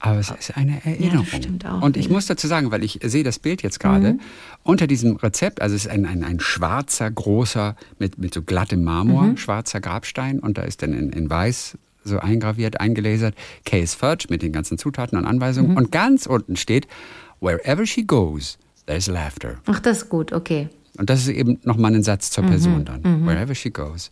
Aber 0.00 0.18
es 0.18 0.30
ist 0.30 0.56
eine 0.56 0.84
Erinnerung. 0.84 1.26
Ja, 1.30 1.38
stimmt 1.38 1.66
auch. 1.66 1.80
Und 1.80 1.96
ich 1.96 2.08
muss 2.08 2.26
dazu 2.26 2.46
sagen, 2.46 2.70
weil 2.70 2.82
ich 2.82 3.00
sehe 3.02 3.24
das 3.24 3.38
Bild 3.38 3.62
jetzt 3.62 3.80
gerade, 3.80 4.14
mhm. 4.14 4.20
unter 4.64 4.86
diesem 4.86 5.16
Rezept, 5.16 5.62
also 5.62 5.74
es 5.76 5.86
ist 5.86 5.90
ein, 5.90 6.06
ein, 6.06 6.24
ein 6.24 6.40
schwarzer, 6.40 7.10
großer, 7.10 7.76
mit, 7.98 8.18
mit 8.18 8.34
so 8.34 8.42
glattem 8.42 8.82
Marmor, 8.82 9.22
mhm. 9.22 9.36
schwarzer 9.36 9.80
Grabstein 9.80 10.40
und 10.40 10.58
da 10.58 10.62
ist 10.62 10.82
dann 10.82 10.92
in, 10.92 11.10
in 11.10 11.30
weiß 11.30 11.78
so 12.04 12.18
eingraviert, 12.18 12.80
eingelasert, 12.80 13.36
Case 13.64 13.96
Fudge 13.96 14.26
mit 14.28 14.42
den 14.42 14.52
ganzen 14.52 14.76
Zutaten 14.76 15.16
und 15.16 15.24
Anweisungen. 15.24 15.72
Mhm. 15.72 15.76
Und 15.76 15.92
ganz 15.92 16.26
unten 16.26 16.56
steht, 16.56 16.88
wherever 17.40 17.86
she 17.86 18.04
goes, 18.04 18.58
there's 18.86 19.06
laughter. 19.06 19.58
Ach, 19.66 19.78
das 19.78 19.98
ist 19.98 20.08
gut, 20.08 20.32
okay. 20.32 20.68
Und 20.98 21.08
das 21.08 21.22
ist 21.22 21.28
eben 21.28 21.58
nochmal 21.64 21.94
ein 21.94 22.02
Satz 22.02 22.30
zur 22.30 22.44
mhm. 22.44 22.48
Person 22.48 22.84
dann. 22.84 23.00
Mhm. 23.02 23.26
Wherever 23.26 23.54
she 23.54 23.70
goes, 23.70 24.10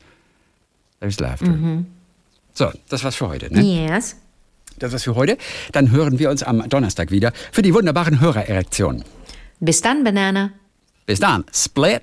there's 1.01 1.21
laughter. 1.21 1.51
Mhm. 1.51 1.87
So, 2.55 2.71
das 2.89 3.05
war's 3.05 3.17
für 3.17 3.29
heute. 3.29 3.53
Ne? 3.53 3.63
Yes. 3.63 4.17
Das 4.79 4.93
war's 4.93 5.05
für 5.05 5.15
heute. 5.15 5.37
Dann 5.73 5.91
hören 5.91 6.19
wir 6.19 6.31
uns 6.31 6.43
am 6.43 6.67
Donnerstag 6.69 7.11
wieder 7.11 7.33
für 7.53 7.63
die 7.63 7.75
wunderbaren 7.75 8.21
Hörererektionen. 8.21 9.05
Bis 9.61 9.83
dann, 9.83 10.05
Banana. 10.05 10.53
Bis 11.07 11.21
dann. 11.21 11.45
Split. 11.53 12.03